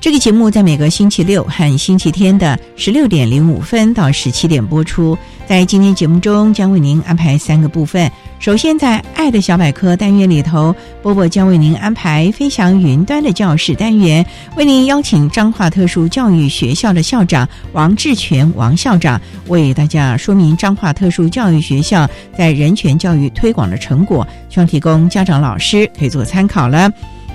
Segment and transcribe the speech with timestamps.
[0.00, 5.18] 这个节目在每个星期六和星期天的十六点零五分到十七点播出。
[5.44, 8.08] 在今天节目中，将为您安排三个部分。
[8.38, 14.24] 首先，在“爱的小百科”单元里头，波波将为您安排“飞翔云端”的教室单元，
[14.56, 26.88] 为您邀请彰化特殊教育学校的校长王志全王校长为大家说明彰化特殊教育学校在人权教育推广的成果，希望提供家长老师可以做参考了。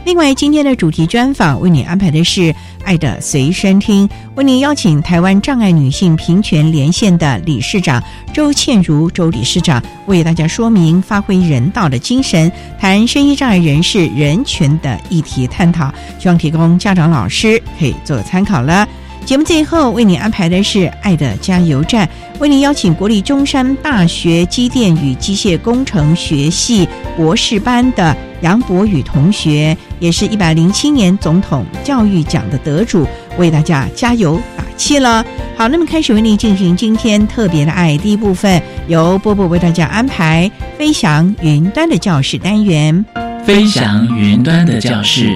[0.05, 2.41] 另外，今天的主题专访为你安排的是
[2.83, 15.89] 《爱的随身听》，为您邀请台湾障碍女性平权连线的理事长周倩如周理事长，为大家说明发挥人道的精神，谈身心障碍人士人权的议题探讨，
[16.19, 18.85] 希望提供家长老师可以做参考了。
[19.25, 22.05] 节目最后为你安排的是《爱的加油站》，
[22.41, 26.85] 为您邀请国立中山大学机电与机械工程学系
[27.15, 35.25] 博士班的杨博宇同学，也是一百零七年总统教育奖的得主，为大家加油打气了。
[35.55, 43.05] 好，那么开始为您进行今天特别的爱第一部分，由波波为大家安排《飞翔云端的教室》单元，
[43.45, 45.29] 《飞翔云端的教室》，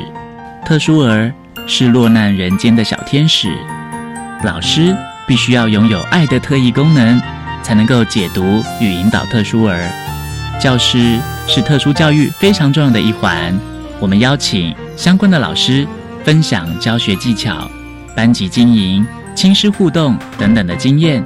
[0.66, 1.32] 特殊儿
[1.66, 3.48] 是落难人间的小天使。
[4.44, 4.94] 老师
[5.26, 7.22] 必须要拥有爱的特异功能，
[7.64, 9.90] 才能够解读与引导特殊儿。
[10.60, 11.20] 教师
[11.50, 13.58] 是特殊教育非常重要的一环。
[14.00, 15.88] 我们邀请相关的老师
[16.24, 17.72] 分享教学技巧、
[18.14, 21.24] 班级经营、亲师互动等等的经验，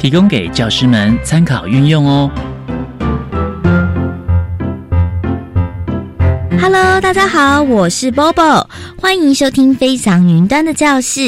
[0.00, 2.30] 提供给教师们参考运用哦。
[6.60, 8.66] Hello，大家好，我是 Bobo，
[9.00, 11.20] 欢迎收听《飞翔云端的教室》。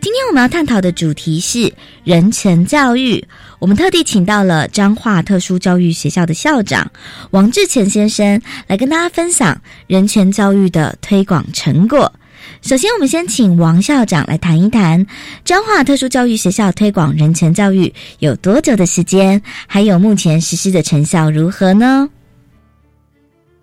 [0.00, 1.72] 今天我们要探讨的主题是
[2.04, 3.24] 人权教育。
[3.60, 6.92] 我们特地请到了彰化特殊教育学校的校长
[7.32, 12.12] 王志前先生来跟大家分享人权教育的推广成果。
[12.62, 15.04] 首先，我们先请王校长来谈一谈
[15.44, 22.08] 彰化特殊教育学校推广人权教育有多久的时间，还有目前实施的成效如何呢？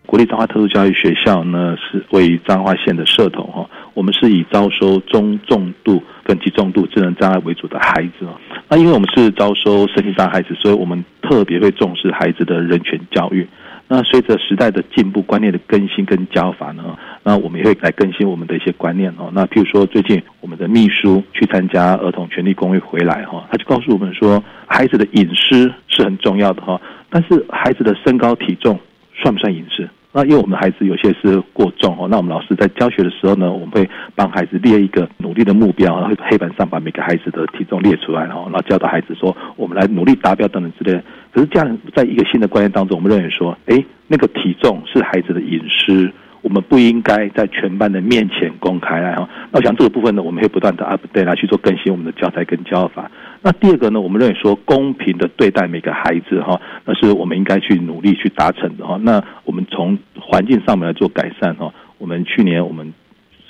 [0.06, 3.68] 国立彰化特殊教育学校呢，是位于彰化县的社统哈。
[3.96, 8.38] 我们是以招收中重度跟极重度智能障碍为主的孩子哦。
[8.70, 13.48] 那因为我们是招收身心障碍孩子，所以我们特别会重视孩子的人权教育。
[13.88, 19.30] 那随着时代的进步，观念的更新跟教法呢，那我们也会来更新我们的一些观念哦。
[19.32, 26.82] 那譬如说，最近我们的秘书去参加儿童权利公会回来哈，他就告诉我们说，孩子的隐私是很重要的哈，
[27.12, 28.80] 但是孩子的身高体重
[29.14, 29.88] 算不算隐私？
[30.18, 40.98] 那因为我们孩子有些是过重哦，那我们老师在教学的时候呢，我们会帮孩子列一个努力的目标，然后黑板上把每个孩子的体重列出来，然后然后教导孩子说，我们来努力达标等等之类。
[41.34, 46.10] 可是家人在一个新的观念当中，我们认为说，哎，那个体重是孩子的隐私。
[46.46, 49.28] 我们不应该在全班的面前公开来哈。
[49.52, 53.10] 那我想这个部分呢，我们会不断的 update 来去做更新我们的教材跟教法。
[53.42, 58.96] 那第二个呢，我们认为说公平的对待每个孩子哈，那是我们应该去努力去达成的哈。
[59.02, 61.74] 那我们从环境上面来做改善哈。
[61.98, 62.94] 我们去年我们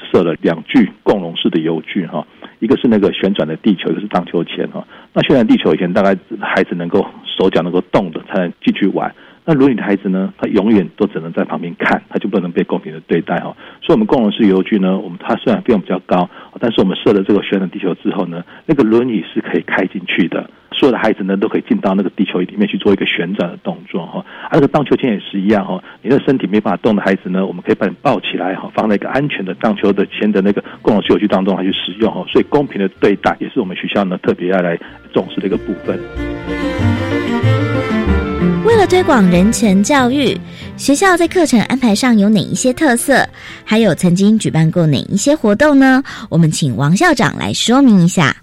[0.09, 2.25] 设了两具共融式的游具哈，
[2.59, 4.88] 一个是那个旋转的地球，一个是荡秋千哈。
[5.12, 7.06] 那旋转地球以前大概孩子能够
[7.38, 9.13] 手脚能够动的才能进去玩。
[9.47, 10.33] 那轮椅的孩子呢？
[10.39, 13.56] 他永远都只能在旁边看，他就不能被公平的对待哈。
[13.83, 16.27] 所以，我们共融式游具呢，我们它虽然费用比较高，
[16.59, 24.25] 但是我们设了这个旋转地球之后呢，那个轮椅是可以开进去的，所有的孩子呢都可以进到那个地球里面去做一个旋转的动作哈。
[24.50, 32.25] 而那个荡秋千也是一样哈，你的身体没办法动的孩子呢，我们可以把你抱起来哈，放在一个安全的荡秋的签的那个共同休息当中来去使用哈。
[32.31, 34.75] 所以公平的对待也是我们学校呢特别要来
[35.13, 37.55] 重视的一个部分。
[38.87, 40.37] 推广人权教育，
[40.77, 43.27] 学校在课程安排上有哪一些特色？
[43.65, 46.03] 还有曾经举办过哪一些活动呢？
[46.29, 48.35] 我们请王校长来说明一下。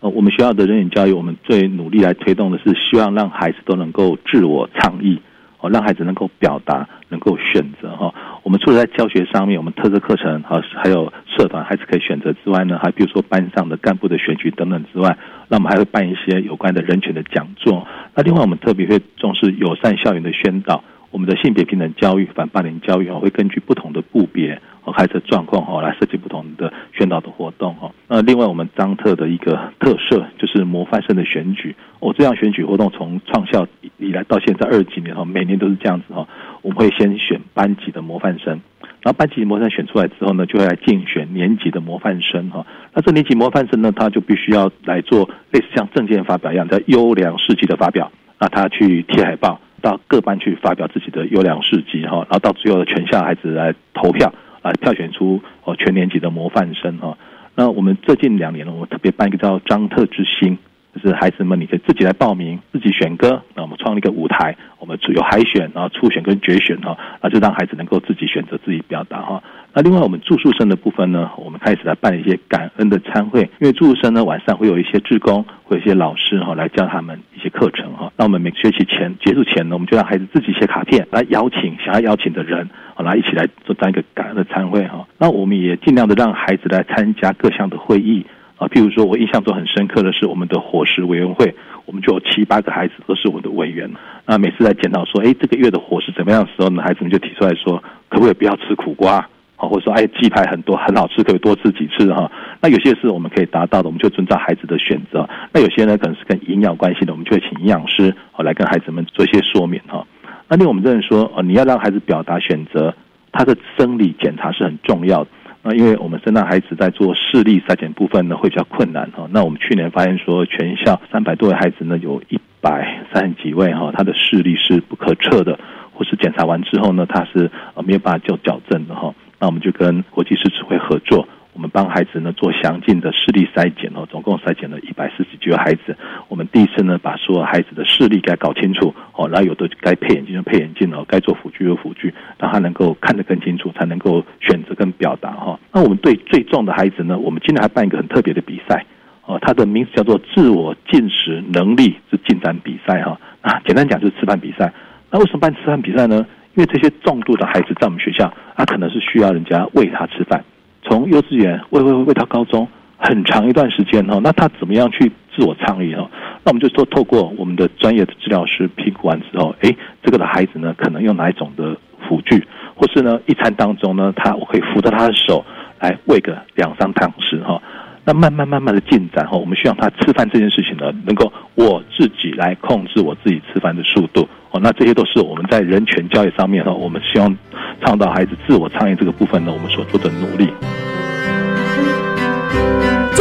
[0.00, 5.20] 呃，我们学校的人权教育，我们最努力来推动的是，希望让孩子都能够自我倡议，
[5.60, 8.14] 哦，让孩子能够表达，能够选择哈。
[8.42, 15.16] 我们除了在教学上面，我们特色课程哦，还有社团孩子可以选择之外呢，还比如说班上的干部的选举等等之外，
[15.48, 17.86] 那我们还会办一些有关的人权的讲座。
[18.14, 27.92] 那另外，我们特别会重视友善校园的宣导，我们的性别平等教育、反霸凌教育啊，会根据不同的部别和孩子状况哦，来设计不同的宣导的活动哦。
[28.08, 31.74] 那另外，我们张特的一个特色就是模范生的选举。
[32.00, 33.66] 哦，这样选举活动从创校
[33.98, 36.26] 以来到现在二十几年哈，每年都是这样子哈。
[36.62, 38.60] 我们会先选班级的模范生，
[39.02, 42.66] 然后班级模范生选出来之后呢，就会来竞选年级的模范生哈。
[42.94, 48.10] 那这年级模范生呢，他就必须要来做类似像证件发表一样的优良事迹的发表。
[48.38, 52.16] 那他去贴海报，到各班去发表自己的优良事迹哈。
[52.20, 57.16] 然后到最后的全校孩子来投票，啊挑选出哦全年级的模范生哈。
[57.54, 60.58] 那我们最近两年呢，我特别办一个叫张特之星。
[60.94, 63.42] 就是孩子们，你可以自己来报名，自己选歌。
[63.54, 69.42] 那我们创立一个舞台，我们有海选，然后初选跟决选哈，那就让孩子能够自己选择自己表达哈。
[69.72, 78.12] 那另外我们住宿生的部分呢，我们开始来办一些感恩的餐会，因为住宿生呢晚上会有一些志工，会有一些老师哈来教他们一些课程哈。
[78.16, 85.06] 那我们每学期前结束前呢，我们就让孩子自己写卡片来邀请想要邀请的人，好来一起来做这样一个感恩的餐会哈。
[85.18, 88.26] 那我们也尽量的让孩子来参加各项的会议。
[88.60, 91.54] 啊，譬如说，我印象中很深刻的是，我们的伙食委员会，
[91.86, 93.90] 我们就有七八个孩子都是我们的委员。
[94.26, 99.26] 那每次在检讨说，哎，这个月的伙食怎么样的时候呢，孩子们就提出来说，可不可以不要吃苦瓜？
[99.56, 102.30] 啊，或者说，哎，鸡排很多很好吃，可以多吃几次哈。
[102.60, 105.26] 那有些是我们可以达到的，我们就遵照孩子的选择。
[105.54, 110.06] 那有些呢，可能是跟营养关系的，我们就会请营养师啊来跟孩子们做一些说明哈。
[110.48, 112.94] 那另外我们认为说，哦，你要让孩子表达选择，
[113.32, 115.30] 他的生理检查是很重要的。
[115.62, 119.28] 那因为我们生的孩子在做视力筛检部分呢，会比较困难哈。
[119.30, 125.58] 那我们去年发现说，全校三百多位孩子呢，有一百三十几位哈，他的视力是不可测的，
[125.92, 129.14] 或是检查完之后呢，他是呃没有办法就矫正的哈。
[129.38, 131.28] 那我们就跟国际视指会合作。
[131.60, 135.94] 我们帮孩子呢做详尽的视力筛检哦，总共筛检了一百四十几个孩子。
[136.28, 145.60] 我们第一次呢把所有孩子的视力该搞清楚哦，然后有的该配眼镜就配眼镜哦，该做辅具就辅具，让他能够看得更清楚，才能够选择跟表达哈。
[145.70, 148.86] 那我们对最重的孩子呢，我们今天还办一个很特别的比赛
[149.26, 154.72] 哦，它的名字叫做自我进食能力之进展比赛哈啊，简单讲就是吃饭比赛。
[155.10, 156.26] 那为什么办吃饭比赛呢？
[156.54, 160.42] 因为这些重度的孩子在我们学校，他可能是需要人家喂他吃饭。
[160.90, 162.66] 从幼稚园喂喂喂喂到高中，
[162.98, 166.10] 很长一段时间哈，那他怎么样去自我倡议哈？
[166.42, 169.72] 那我们就说透过我们的专业的治疗师评估完之后，哎，
[170.02, 171.76] 这个的孩子呢，可能用哪一种的
[172.08, 172.44] 辅具，
[172.74, 175.44] 或是呢一餐当中呢，他我可以扶着他的手
[175.78, 177.62] 来喂个两三汤匙哈。
[178.02, 184.58] 那慢慢慢慢的进展哈，我们希望他吃饭这件事情呢，能够我自己来控制我自己吃饭的速度哦。
[184.60, 187.36] 那这些都是我们在人权教育上面哈，我们希望
[187.84, 190.48] 倡导孩子自我倡议这个部分呢，我们所做的努力。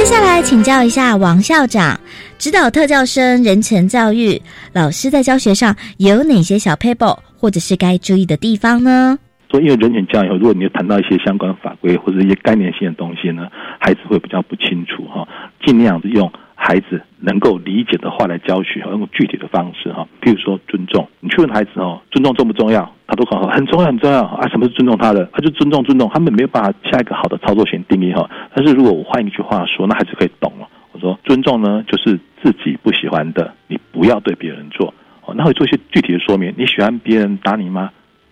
[0.09, 1.95] 接下来请教一下王校长，
[2.39, 4.41] 指导特教生人权教育，
[4.73, 9.19] 老师在教学上有哪些小 paper 或者是该注意的地方呢？
[9.51, 13.49] 说，因为人权教育，如果你谈到一些相关法规或者一些概念性的东西呢，
[13.79, 15.27] 孩子会比较不清楚哈。
[15.63, 16.27] 尽量是用
[16.61, 20.05] 孩子能够理解的话来教学，用具体的方式哈。
[20.21, 22.93] 譬如说尊重，你去问孩子哦，尊重重不重要？
[23.07, 24.45] 他都很好，很重要，很重要啊。
[24.49, 25.27] 什么是尊重他的？
[25.31, 28.29] 他就尊重尊重，他们没有办法下一个好的操作型定义哈。
[28.53, 30.67] 但是如果我换一句话说，那孩子可以懂了。
[30.91, 34.93] 我说尊重呢，就是自己不喜欢的，你不要对别人做
[35.25, 35.33] 哦。
[35.35, 36.53] 那会做一些具体的说明。
[36.57, 37.89] 你喜欢别人打你吗？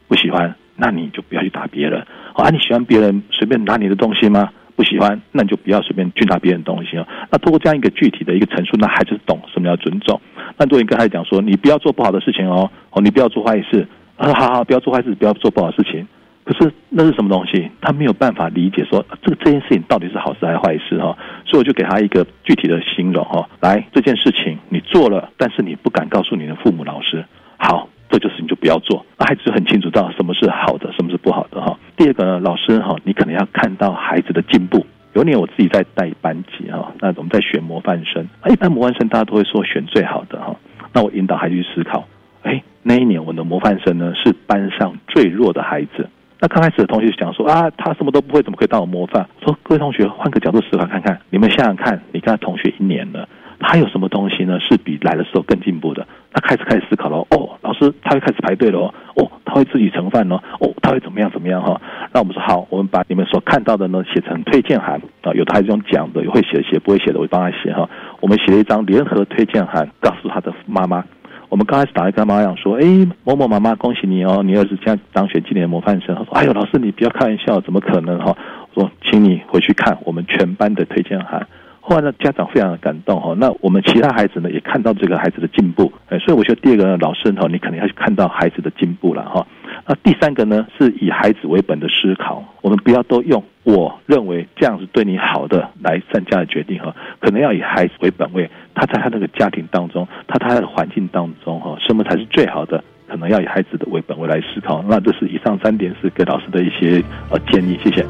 [0.07, 0.53] 不喜欢。
[0.79, 4.51] 那你就不要去打别人，啊，你喜欢别人随便拿你的东西吗？
[4.77, 7.07] 不喜欢，那你就不要随便去拿别人东西哦。
[7.31, 10.21] 那通过这样一个具体的一个陈述，那孩子懂什么叫尊重。
[10.55, 16.07] 那如果你跟孩子讲说，你不要做不好的事情哦，哦，你不要做坏事，啊，好好，不要做坏事，不要做不好的事情。
[16.45, 17.69] 可是那是什么东西？
[17.81, 21.17] 他没有办法理解说，这个这件事情到底是好事还是坏事哈？
[21.43, 27.25] 所以我就给他一个具体的形容哈，来，这件事情你做了，但是你不敢告诉你的父母老师，
[27.57, 27.89] 好。
[28.09, 31.77] 这就是你就不要做，孩子就很清楚到什么是好的，什么是不好的哈。
[31.95, 40.55] 第二个呢，老师哈，你可能要看到孩子的进步，有一年我自己在带班级哈，那我们在选模范生，一般模范生大家都会说选最好的哈。
[40.93, 42.07] 那我引导孩子去思考，
[42.43, 46.09] 哎，那一年我的模范生呢是班上最弱的孩子。
[46.39, 49.27] 那刚开始的同学讲说啊，他什么都不会，怎么可以当我模范？
[49.43, 53.27] 说各位同学换个角度思考看看，你们想想看，你跟他同学一年了，
[53.59, 56.07] 他有什么东西呢是比来的时候更进步的？
[56.33, 61.81] 他开始开始思考了哦，老师他会开始排队了哦，他会自己盛饭了哦，他会怎么样怎么样哈？
[62.13, 67.89] 那我们说好，我们把你们所看到的呢写成推荐函啊，有的孩子用讲的，有会写写不会写的，我帮他写哈。
[68.19, 71.03] 我们写了一张联合推荐函，告诉他的妈妈。
[71.49, 72.83] 我们刚开始打来跟妈妈讲说，哎，
[73.23, 76.13] 某某妈妈，恭喜你哦，你儿子将当选今年的模范生。
[76.13, 78.35] 他说，哎呦，老师你不要开玩笑，怎么可能哈？
[78.73, 81.47] 我说，请你回去看我们全班的推荐函。
[81.89, 83.33] 后来呢，家长非常的感动哈。
[83.37, 85.89] 那我们其他孩子呢，也看到这个孩子的进步。
[86.09, 89.47] 哎，所以我觉得第二个呢老师哈，你可能要去看到孩子的进步了哈。
[89.85, 102.83] 那第三个呢，是以孩子为本的思考，我们不要都用我认为这样是对你好的来善加的决定哈，可能要以孩子为本位，他在他那个家庭当中，他他的环境当中哈，什么才是最好的？
[103.07, 104.83] 可能要以孩子的为本位来思考。
[104.85, 107.01] 那这是以上三点是给老师的一些
[107.31, 108.05] 呃建议，谢谢。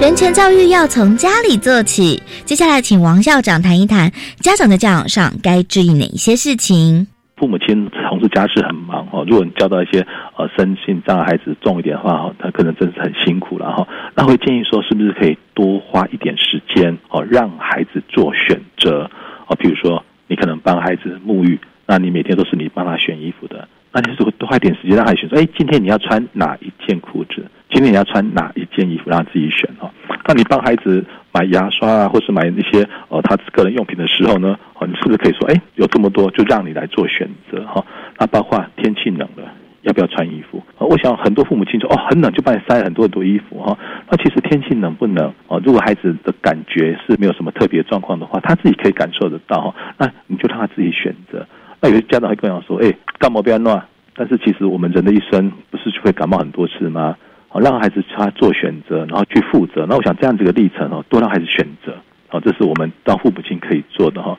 [0.00, 7.06] 人权教育要从家里做起，接下来请王校长谈一谈家长在教养上该注意哪些事情。
[7.36, 10.06] 父母亲从事家事很忙哦，如果你教到一些
[10.36, 13.86] 呃身心障碍孩子重一点的话哈，他可能真是很辛苦了哈。
[14.14, 19.10] 那会建议说，是不是可以多花一点时间哦，让孩子做选择
[19.46, 19.56] 哦？
[19.56, 25.40] 比如说，你可能帮孩子沐浴，那你每天都是你帮他选衣服的，那你是多花一点时间让他选择。
[25.40, 27.44] 哎，今天你要穿哪一件裤子？
[27.72, 29.08] 今天你要穿哪一件衣服？
[29.08, 29.90] 让他自己选哦。
[30.26, 31.02] 那你帮孩子
[31.32, 37.82] 买牙刷啊，或是买那些呃他个人用品的时候呢，哦，你是不是可以说，哎，有这么多，就让你来做选择哈？
[38.18, 39.50] 那包括天气冷了，
[39.80, 40.62] 要不要穿衣服？
[40.78, 43.76] 我想很多父母亲说，哦，很冷就帮你塞很多很多衣服哈。
[44.10, 45.58] 那其实天气冷不冷哦？
[45.64, 49.74] 如果孩子的感觉是没有什么特别状况的话，他自己可以感受得到哈。
[49.96, 51.46] 那你就让他自己选择。
[51.80, 53.82] 那有些家长会跟我说，哎，感冒不要乱。
[54.14, 57.16] 但是其实我们人的一生不是就会感冒很多次吗？
[57.52, 59.84] 好，让孩子他做选择，然后去负责。
[59.86, 61.94] 那我想这样子的历程哦，多让孩子选择。
[62.28, 64.38] 好，这是我们当父母亲可以做的哈。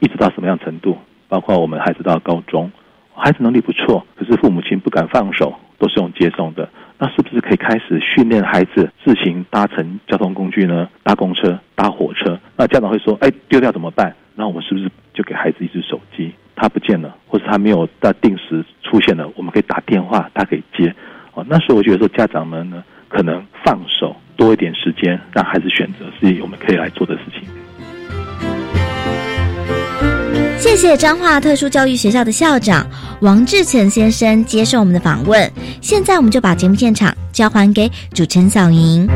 [0.00, 0.98] 一直到什么样程度？
[1.26, 2.70] 包括我们孩子到高中，
[3.14, 6.68] 孩子能力不错，可是父母亲不敢放手，都是用接送的。
[6.98, 10.86] 那是不是可以开始训练孩子自行搭乘交通工具呢？
[11.02, 12.38] 搭公车、搭火车？
[12.58, 16.34] 那家长会说：“哎，丢掉怎么办？”那我们是不是就给孩子一只手机？
[16.54, 20.94] 他不见了，或者他没有在定时出现了，我们可以打电话，他可以接。
[21.34, 27.48] 哦，那时候我觉得说，家长们呢，可能放手多一点时间，让孩子选择，是我们可以来做的事情。
[30.58, 32.86] 谢谢彰化特殊教育学校的校长
[33.22, 35.50] 王志成先生接受我们的访问。
[35.80, 39.08] 现在我们就把节目现场交还给主持人小莹。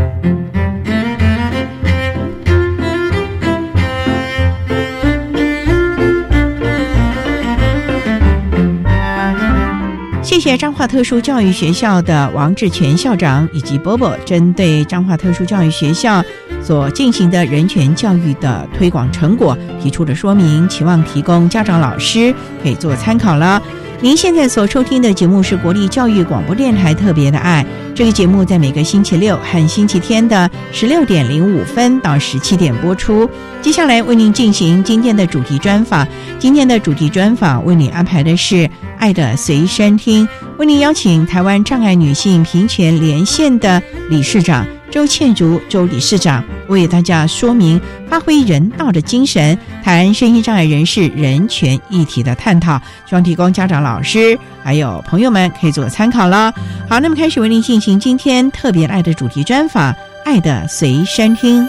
[10.35, 16.21] 谢谢彰化特殊教育学校的王志全校长以及波波，针对彰化特殊教育学校
[16.61, 23.63] 所进行的人权教育的推广成果提出的说明，期望提供家长、老师可以做参考了。
[24.01, 33.29] 您现在所收听的节目是国立教育广播电台特别的爱，这个节目在每个星期六和星期天的十六点零五分到十七点播出。
[33.63, 36.07] 接下来为您进行今天的主题专访，
[36.39, 38.69] 今天的主题专访为您安排的是。
[38.97, 56.55] 爱的随身听，为您邀请台湾障碍女性平权连线的理事长周倩竹周理事长，为大家说明发挥人道的精神，谈身心障碍人士人权议题的探讨，希望提供家长、老师还有朋友们可以做参考了。
[56.89, 59.93] 好，那么开始为您进行今天特别爱的主题专访，
[60.25, 61.69] 爱的随身听。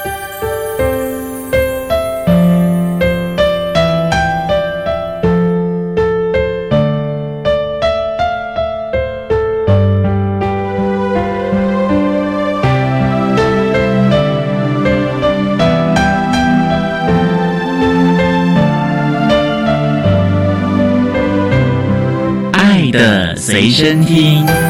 [23.46, 24.64] 随身听。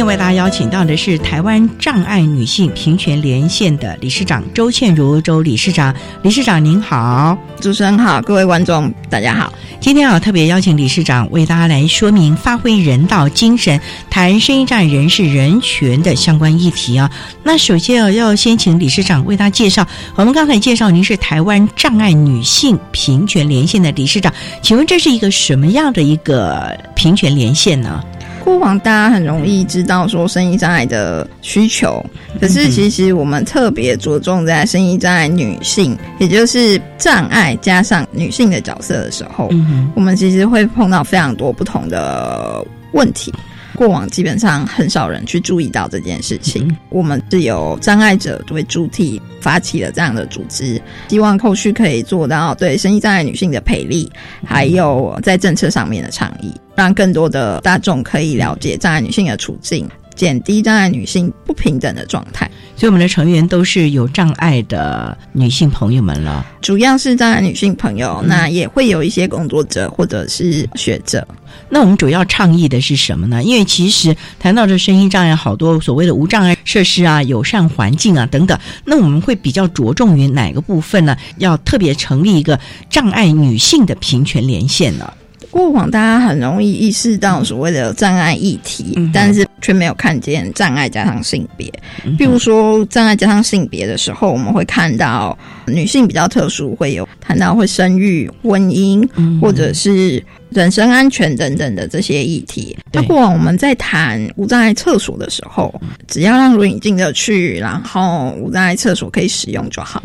[0.00, 9.52] 天为大家邀请到的是台湾障碍女性平权连线的理事长周倩如周理事长，理事长您好，主持人好，各位观众大家好。
[9.78, 13.78] 今天啊特别邀请理事长为大家来说明发挥人道精神，
[14.08, 17.10] 谈声音障碍人士人权的相关议题啊。
[17.44, 28.02] 那首先啊要先请理事长为大家介绍，我们刚才介绍您是台湾障碍女性平权连线的理事长，请问这是一个什么样的一个平权连线呢？
[28.50, 32.04] 过往大家很容易知道说声音障碍的需求，
[32.40, 39.48] 可是其实我们特别着重在声音障碍女性，也就是障碍加上女性的角色的时候，
[39.94, 43.32] 我们其实会碰到非常多不同的问题。
[43.80, 46.70] 过往基本上很少人去注意到这件事情。
[46.90, 54.12] 我们是由障碍者为主体发起了这样的组织，希望后续可以做到对生意障碍女性的培力，
[54.44, 59.88] 还有在政策上面的倡议，让更多的大众可以了解障碍女性的处境。
[60.14, 66.44] 减低障碍女性不平等的状态，所以我们的成员都是有障碍的女性朋友们了。
[66.60, 71.26] 主要是障碍女性朋友，那也会有一些工作者或者是学者。
[71.68, 73.42] 那我们主要倡议的是什么呢？
[73.42, 81.16] 因为其实谈到这声音障碍，好多所谓的无障碍设施啊、友善环境啊等等，那我们会比较着重于哪个部分呢？
[81.38, 85.12] 要特别成立一个障碍女性的平权连线呢？
[85.50, 91.70] 过往大家很容易意识到所谓的障碍议题，但是却没有看见障碍加上性别。
[92.16, 99.06] 比如说障碍加上性别的时候，我们会看到女性比较特殊，会有谈到会生育、婚姻，
[99.40, 102.76] 或者是人身安全等等的这些议题。
[102.92, 105.74] 那过往我们在谈无障碍厕所的时候，
[106.06, 110.00] 只要让轮椅进得去，然后无障碍厕所可以使用就好。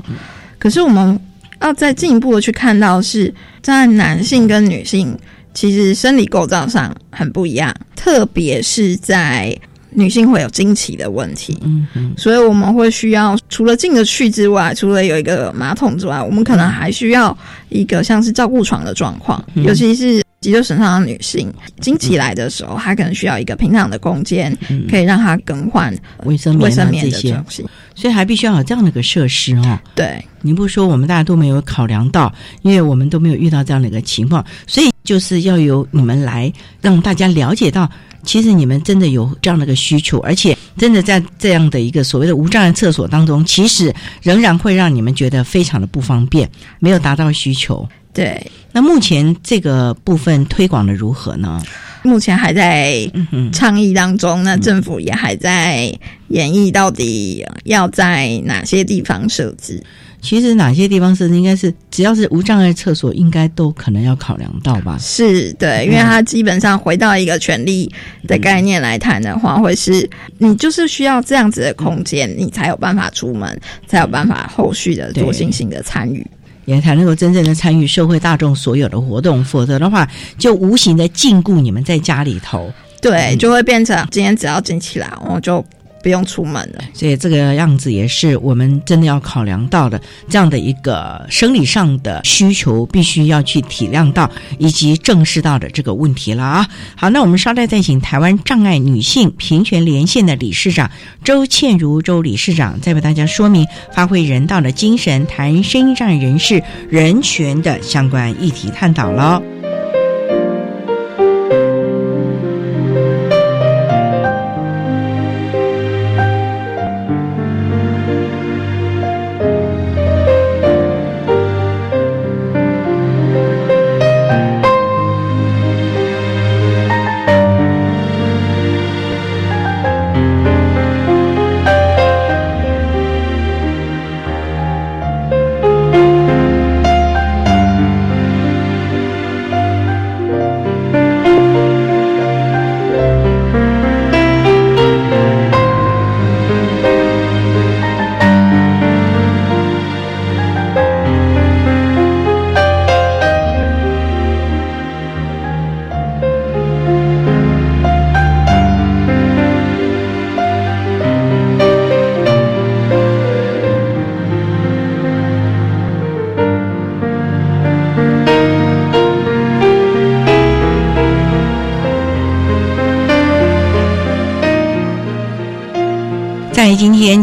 [0.57, 1.19] 可是我们
[1.61, 5.15] 要再进一步的去看到，是在男性跟女性。
[5.55, 9.57] 其实生理构造上很不一样，特别是在
[9.89, 17.35] 女性会有经期的问题，嗯嗯，所以我们会需要除了进得去之外，除了有一个马桶之外，我们可能还需要
[17.69, 24.53] 一个像是照顾床的状况，尤其是急救身上的女性，经期来的时候，她可能需要一个平躺的空间，
[24.89, 29.79] 可以让她更换卫生卫生棉的东西，所以还必须要有这样的一个设施哦。
[29.95, 32.29] 对，你不说我们大家都没有考量到，
[32.63, 34.89] 因为我们都没有遇到这样的一个情况，所以。
[35.05, 37.89] 就是要由你们来让大家了解到，
[38.23, 47.87] 其实你们真的有这样的一个需求，而且真的在这样的一个所谓的无障碍厕所当中，其实仍然会让你们觉得非常的不方便，没有达到需求。
[48.11, 51.61] 对，那目前这个部分推广的如何呢？
[52.01, 53.11] 目前还在
[53.51, 55.91] 倡议当中，那政府也还在
[56.27, 59.83] 演绎到底要在哪些地方设置。
[60.25, 64.97] 其实哪些地方是应该是只要是无障碍厕所，应该都可能要考量到吧？
[64.99, 67.89] 是对，因为它基本上回到一个权利
[68.27, 70.09] 的概念来谈的话，会是
[70.39, 76.25] 你就是需要这样子的空间，你才有办法出门，才有办法后续的做进行的参与，
[76.65, 79.45] 也才能够真正的参与社会大众所有的活动。
[79.45, 80.09] 否则的话，
[80.39, 85.63] 就无形的禁锢你们在家里头，对，就会变成今天只要进起来，我就。
[86.05, 96.69] 不用出门了，所以这个样子也是我们真的要考量到的，这样的一个生理上的需求，必须要去体谅到以及正视到的这个问题了啊。
[96.95, 100.91] 好，那我们稍待再请台湾障碍女性平权连线的理事长
[101.23, 109.41] 周倩如周理事长，再为大家说明发挥人道的精神，谈声障人士人权的相关议题探讨了。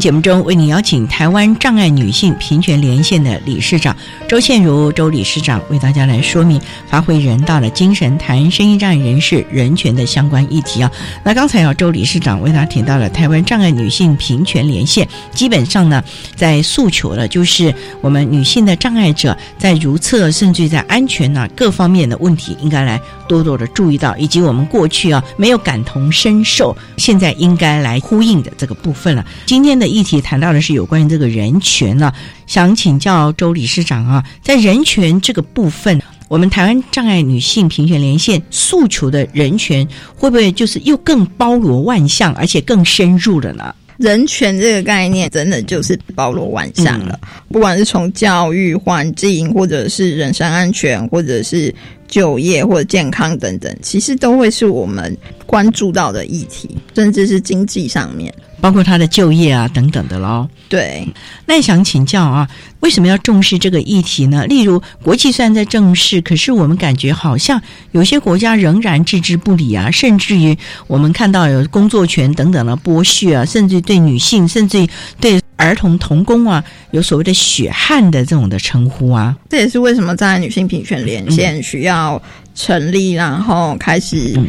[0.03, 3.97] 节目中，为您邀请台湾障碍女性平权连线的理事长
[4.29, 10.91] 周倩如周理事长为大家来说明发挥人道的精神，谈声音障碍人士人权的相关议题啊。
[11.23, 16.03] 那刚才啊，周理事长为大家提到了台湾障碍女性平权连线，基本上呢，
[16.35, 29.25] 在诉求的就是我们女性的障碍者在如厕甚至在安全呐各方面的问题，应该来多多的注意到，以及我们过去啊没有感同身受，现在应该来呼应的这个部分了。
[29.47, 32.13] 今天的议题谈到的是有关于这个人权呢，
[32.47, 43.75] 想请教周理事长啊，在人权这个部分，我们台湾障碍女性平权连线诉求的人权，会不会就是又更包罗万象，而且更深入了呢？
[43.99, 51.73] 人权这个概念真的就是包罗万象了，不管是从教育、环境，或者是人身安全，或者是
[52.09, 58.35] 就业或者健康等等，其实都会是我们关注到的议题，甚至是经济上面。
[58.63, 60.49] 包括他的就业啊等等的喽。
[60.69, 61.07] 对，
[61.45, 62.49] 那想请教啊，
[62.79, 64.47] 为什么要重视这个议题呢？
[64.47, 74.89] 例如，国际虽然在正视，可是我们感觉好像有些国家仍然置之不理啊，甚至于我们看到有工作权等等的剥削啊，甚至对女性，甚至于
[75.21, 79.37] 对儿童童工啊，有所谓的血汗的这种的称呼啊。
[79.51, 82.23] 这也是为什么在女性平权连线需要
[82.55, 84.41] 成立，然后开始。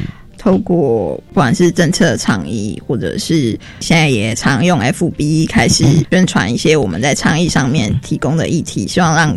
[0.43, 9.33] 透过不管是政策倡议，或者是现在也常用 FB 开始宣传一些我们在倡议上面提供的议题，希望让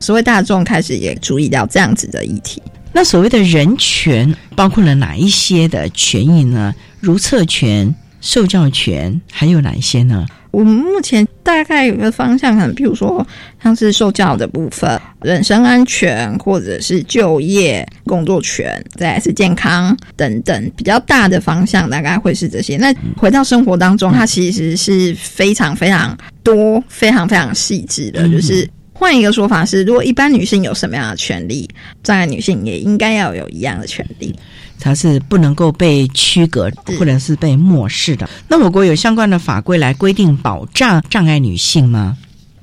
[0.00, 2.62] 所谓大众开始也注意到这样子的议题。
[2.92, 6.74] 那所谓的人权包括了哪一些的权益呢？
[7.00, 10.26] 如厕权、受教权，还有哪一些呢？
[10.50, 13.26] 我们目前大概有个方向，可能比如说
[13.62, 22.76] 像是受教的部分、人身安全，或者是就业、工作权，再是健康等等，比较大的方向大概会是这些。
[22.76, 28.28] 那回到生活当中，它其实是非常非常多、非常非常细致的。
[28.28, 31.68] 就是换一个说法是，如果一般女性有什么样的权利，
[32.02, 34.34] 障碍女性也应该要有一样的权利。
[34.80, 38.28] 它是不能够被区隔或者是被漠视的。
[38.48, 42.16] 那我国有相关的法规来规定保障障碍女性吗？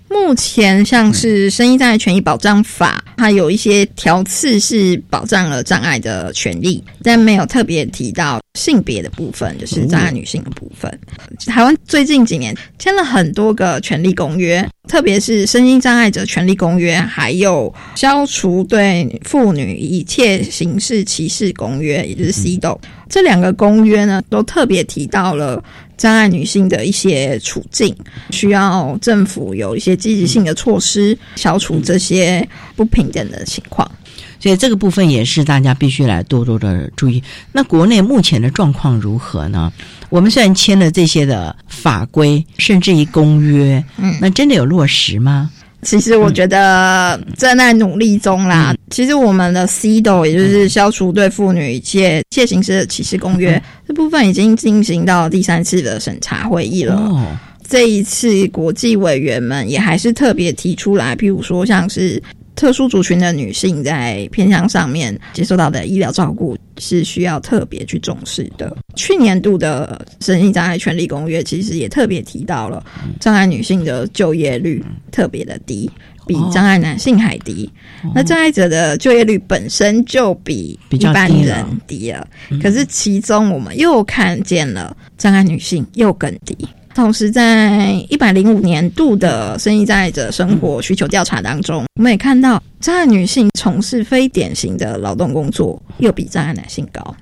[0.10, 11.00] 目前像是《生意障碍权益保障法》，它有一些条次是保障了障碍的权利，但没有特别提到性别的部分，就是障碍女性的部分。
[11.46, 22.80] 台湾最近几年签了很多个权利公约，特别是《身心障碍者权利公约》，还有《消除对妇女一切形式歧视公约》，也就是 CEDAW。
[23.10, 25.64] 这两个公约呢，都特别提到了。
[25.98, 27.92] 障碍女性的一些处境，
[28.30, 33.92] 需要政府有一些积极性的措施，消除这些不平等的情况。
[34.40, 37.24] 所以这个部分也是大家必须来多多的注意。
[37.52, 39.74] 那国内目前的状况如何呢？
[40.10, 45.50] 我们虽然签了这些的法规，甚至于公约，嗯，那真的有落实吗？
[45.84, 48.76] 其实我觉得正在努力中啦。
[48.90, 57.38] 其实我们的 CEDO，也就是消除对妇女一切切形式的歧视公约这部分，已经进行到第三次的审查会议了。
[57.70, 62.22] 这一次国际委员们也还是特别提出来，譬如说像是。
[62.58, 68.76] 特殊族群的女性在偏向上面接受到的医疗照顾是需要特别去重视的。
[68.96, 72.84] 去年度的身心障碍权利公约其实也特别提到了
[73.20, 75.90] 障碍女性的就业率特别的低，
[76.26, 77.72] 比障碍男性还低。
[78.16, 82.28] 那障碍者的就业率本身就比一般人低了，
[82.60, 86.58] 可是其中我们又看见了障碍女性又更低。
[86.98, 97.16] 同时，在一百零五年度的生意障碍者生活需求调查当中，我们也看到障碍女性从事非典型的劳动工作，又比障碍男性高。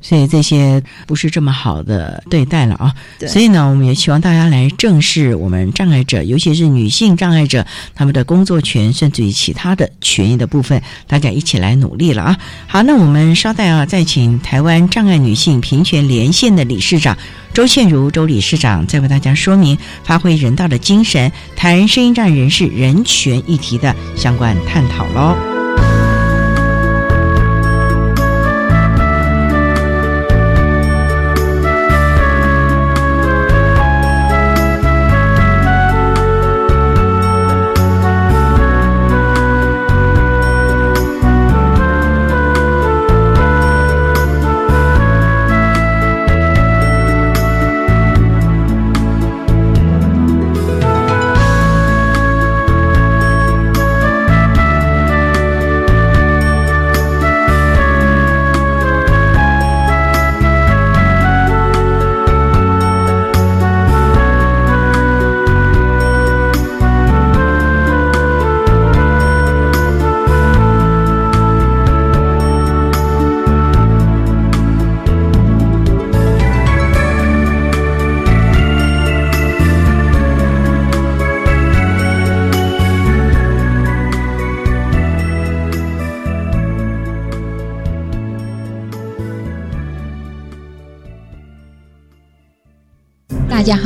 [0.00, 2.94] 所以这些不是这么好的对待了啊！
[3.26, 12.38] 所以呢，我们也希望大家来正视我们障碍者，尤其是女性障碍者他们的工作权，甚至于其他的权益的部分，大家一起来努力了啊！
[12.66, 17.18] 好，那我们稍待啊，再请台湾障碍女性平权连线的理事长
[17.52, 25.67] 周倩如周理事长，再为大家说明发挥人道的精神，谈声音障碍人士人权议题的相关探讨喽。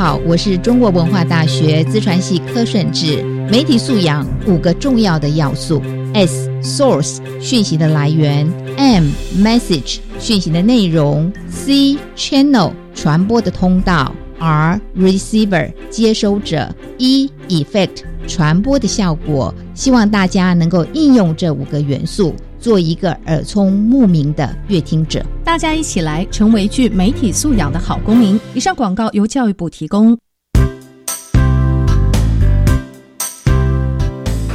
[0.02, 3.22] 好，我是中国文化大学资传系柯顺志。
[3.48, 5.80] 媒体素养五个重要的要素
[6.12, 19.54] ：S source 讯息的来源，M message 讯息的内容，C channel 传播的通道，R receiver 接收者，E effect 传播的效果。
[19.72, 22.34] 希望大家能够应用这五个元素。
[22.62, 28.40] 做一个耳聪目明的乐听者，大家一起来成为具媒体素养的好公民。
[28.54, 30.16] 以上广告由教育部提供。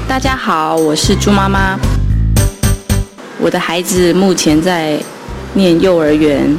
[0.08, 1.78] 大家好，我是朱妈妈。
[3.42, 4.98] 我的孩子目前在
[5.54, 6.58] 念幼儿园，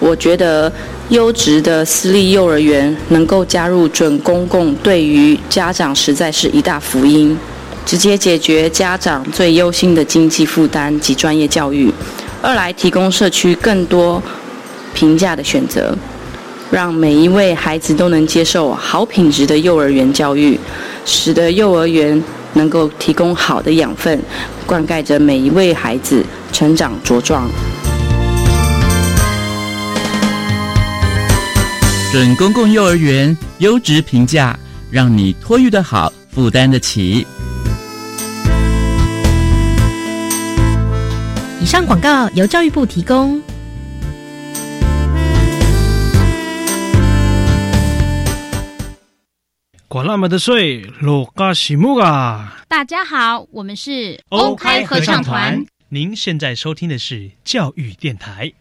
[0.00, 0.70] 我觉得
[1.10, 7.38] 优质的私立幼儿园能够加入准公共，对于家长实在是一大福音。
[7.86, 11.90] 直接解决家长最忧心的经济负担及专业教育；
[12.42, 14.22] 二来提供社区更多
[14.94, 15.96] 平价的选择，
[16.70, 20.58] 让每一位孩子都能接受好品质的幼儿园教育，
[21.04, 22.22] 使得幼儿园
[22.54, 24.20] 能够提供好的养分，
[24.66, 27.48] 灌溉着每一位孩子成长茁壮。
[32.10, 34.58] 准公共幼儿园优质评价，
[34.90, 37.26] 让你托育的好，负担得起。
[41.64, 43.40] 以上广告由教育部提供。
[49.88, 52.58] 管那么的水，罗嘎西木啊！
[52.68, 55.64] 大家好，我们是 OK 合唱团。
[55.88, 58.52] 您现在收听的是教育电台。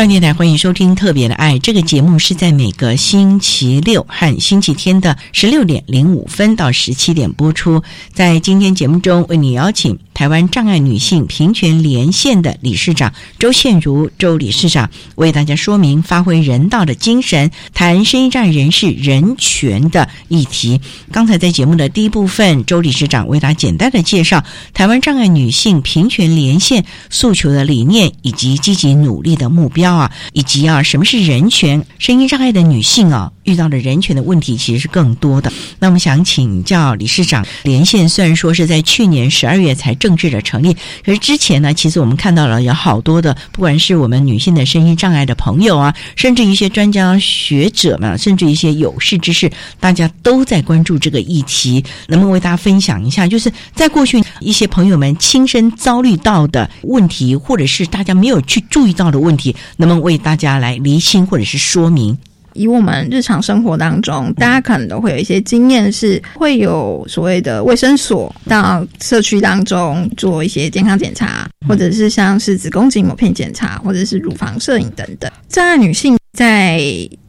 [0.00, 7.82] 教育电台欢迎收听《特别的爱》这个节目，是在每个星期六和星期天的十六点零五分到十七点播出。
[8.14, 20.78] 在今天节目中，为你邀请台湾障碍女性平权连线的理事长周宪如周理事长，为大家说明发挥人道的精神，谈声音障碍人士人权的议题。
[21.10, 29.80] 刚才在节目的第一部分，周理事长为大家简单的介绍台湾障碍女性平权连线诉求的理念以及积极努力的目标。
[29.80, 31.86] 标啊，以及啊，什么是人权？
[31.98, 35.52] 声音障碍的女性啊，遇到的人权的问题其实是更多的。
[35.80, 40.72] 那我们想请教理事长，连线虽然说是在去年十二月才正式的成立，
[41.04, 51.84] 可是之前呢，其实我们看到了有好多的，不管是我们女性的声音障碍的朋友啊，甚至一些专家学者们，甚至一些有识之士，大家都在关注这个议题。
[52.08, 59.54] 能不能为大家分享一下，就是在过去一些朋友们亲身遭遇到的问题，或者是大家没有去注意到的问题？
[59.76, 62.16] 能不能为大家来厘清或者是说明？
[62.54, 75.30] 以我们日常生活当中，大家可能都会有一些经验，是会有所谓的卫生所到社区当中做一些健康检查，或者是像是子宫颈膜片检查，或者是乳房摄影等等。
[75.48, 76.80] 障碍女性在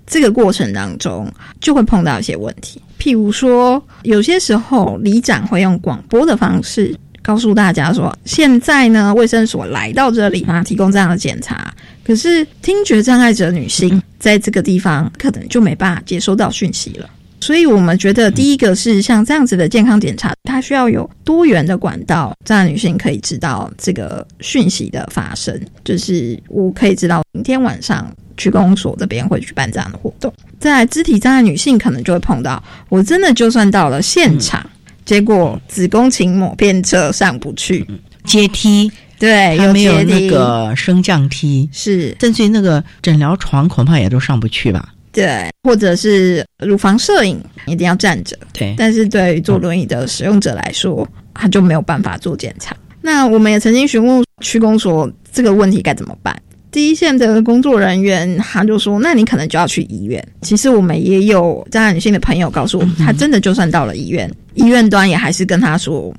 [0.05, 6.95] 这个过程当中就会碰到一些问题，譬如说，有些时候里长会用广播的方式。
[7.23, 11.71] 告诉大家说，现在呢，卫生所来到这里啊，提供这样的检查。
[12.05, 17.09] 可是听觉障碍者女性在这个地方可能就没办法接收到讯息了。
[17.39, 25.59] 所以我们觉得，第一个是像这样子的健康检查，它需要有多元的管道，障碍女性可以知道这个讯息的发生。
[25.83, 30.31] 就是我可以知道，明天晚上去公所这边会举办这样的活动。
[30.59, 34.63] 在肢体障碍女性可能就会碰到，我真的就算到了现场。
[35.03, 37.83] 结果子宫颈抹片车上不去，
[38.23, 38.89] 阶梯
[39.21, 41.69] 对，有没有那个升降梯？
[41.71, 44.89] 是，甚至于那个诊疗床恐怕也都上不去吧？
[45.11, 48.73] 对，或者是乳房摄影一定要站着，对。
[48.75, 52.75] 但是对于坐轮椅的使用者来说，他就没有办法做检查。
[52.99, 56.35] 那我们也曾经询问区公所这个问题该怎么办？
[56.71, 66.11] 第一线的工作人员他就说：“那你可能就要去医院。”其实我们也有障碍女性的朋友告诉我们，他真的就算到了医院，医院端也还是跟她说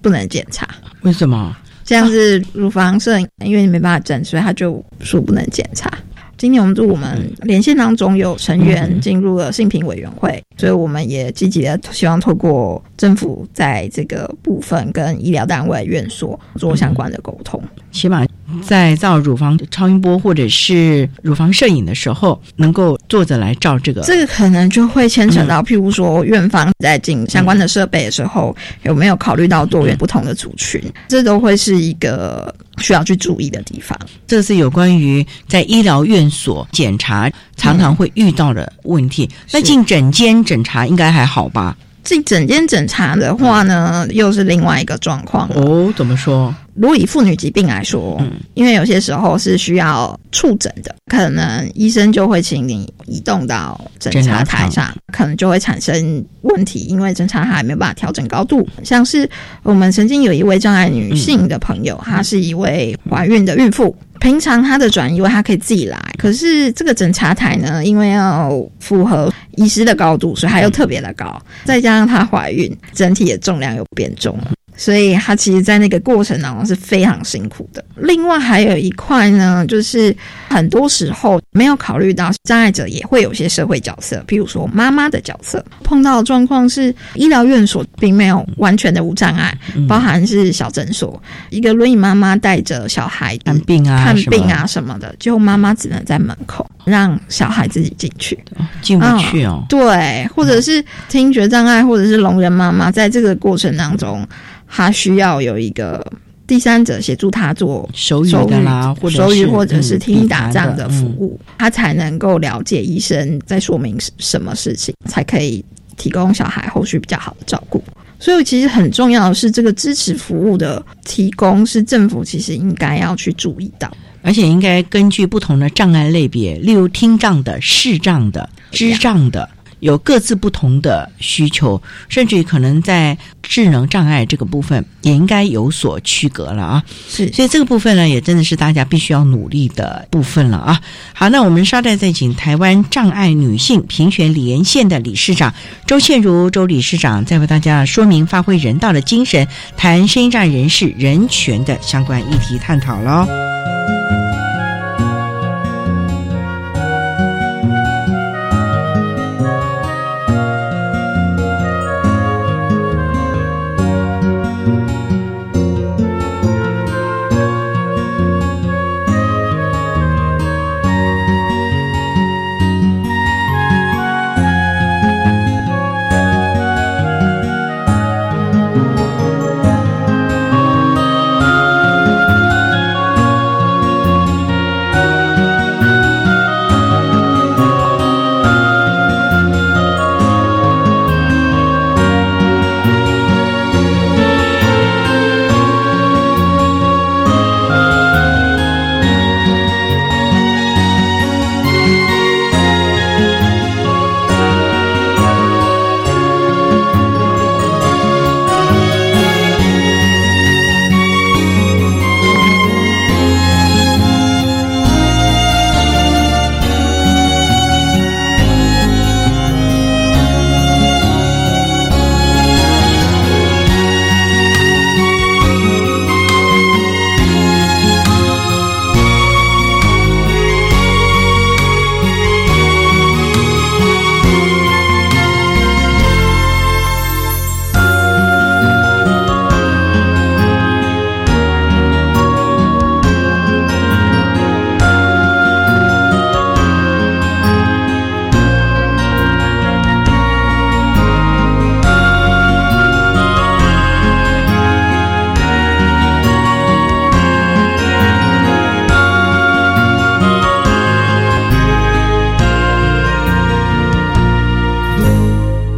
[0.00, 0.66] 不能检查。
[1.02, 1.54] 为什么？
[1.86, 5.90] 这样子乳房摄影，因为你没办法整，所以他就说不能检查。
[6.36, 18.26] 今年我们就我们连线当中有成员进入了性平委员会，所以我们也积极的希望透过政府在这个部分跟医疗单位、院所做相关的沟通，起码
[18.62, 24.00] 在照乳房超音波或者是乳房摄影的时候，能够坐着来照这个。
[24.02, 33.98] 这个可能就会牵扯到，譬如说院方在进相关的设备的时候，有没有考虑到多元不同的族群，这都会是一个需要去注意的地方。
[34.26, 39.28] 这是有关于在医疗院所检查常常会遇到的问题。
[39.52, 41.76] 那进诊间诊查应该还好吧？
[42.06, 45.92] 进整间检查的话呢，又是另外一个状况哦。
[45.96, 46.54] 怎么说？
[46.74, 58.66] 如果以妇女疾病来说，嗯，因为有些时候是需要触诊的，可能医生就会请你移动到诊查台上，可能就会产生问题，因为诊查台没有办法调整高度。
[58.84, 59.28] 像是
[59.62, 74.36] 我们曾经有一位障碍女性的朋友，她是一位怀孕的孕妇，平常她的转移位她可以自己来，可是这个诊查台呢，因为要符合医师的高度，所以它又特别的高，再加上她怀孕，整体的重量又变重。
[74.76, 77.82] 所以他其实，在那个过程当中是非常辛苦的。
[77.96, 80.14] 另外还有一块呢，就是
[80.50, 85.64] 很多时候没有考虑到障碍者也会有些社会角色，比如说妈妈的角色。
[85.82, 89.56] 碰到的状况是，医疗院所并没有完全的无障碍，
[89.88, 98.38] 包含是小诊所，一个轮椅妈妈带着小孩看病啊、看病啊什么的，就妈妈只能在门口让小孩自己进去，
[98.82, 99.64] 进不去哦。
[99.70, 104.26] 对，或者是听觉障碍，或者是聋人妈妈，在这个过程当中。
[104.66, 106.04] 他需要有一个
[106.46, 115.64] 第三者协助他做手语的啦，或手语或者是听打这样的服务，他才能够了解医生在说明什么事情，才可以
[115.96, 117.82] 提供小孩后续比较好的照顾。
[118.18, 129.46] 所以，其实很重要的是，这个支持服务的提供是政府其实应该要去注意到，而且应该根据不同的障碍类别，例如听障的、视障的、智障的。
[129.80, 136.82] 有各自不同的需求，甚至于可能在智能障碍这个部分也应该有所区隔了啊。
[137.08, 140.80] 是，所以这个部分呢，也真的是大家必须要努力的部分了啊。
[141.12, 145.52] 好，那我们稍待再请台湾障碍女性平权连线的理事长
[145.86, 153.75] 周倩如周理事长，再为大家说明发挥人道的精神，谈声音障碍人士人权的相关议题探讨喽。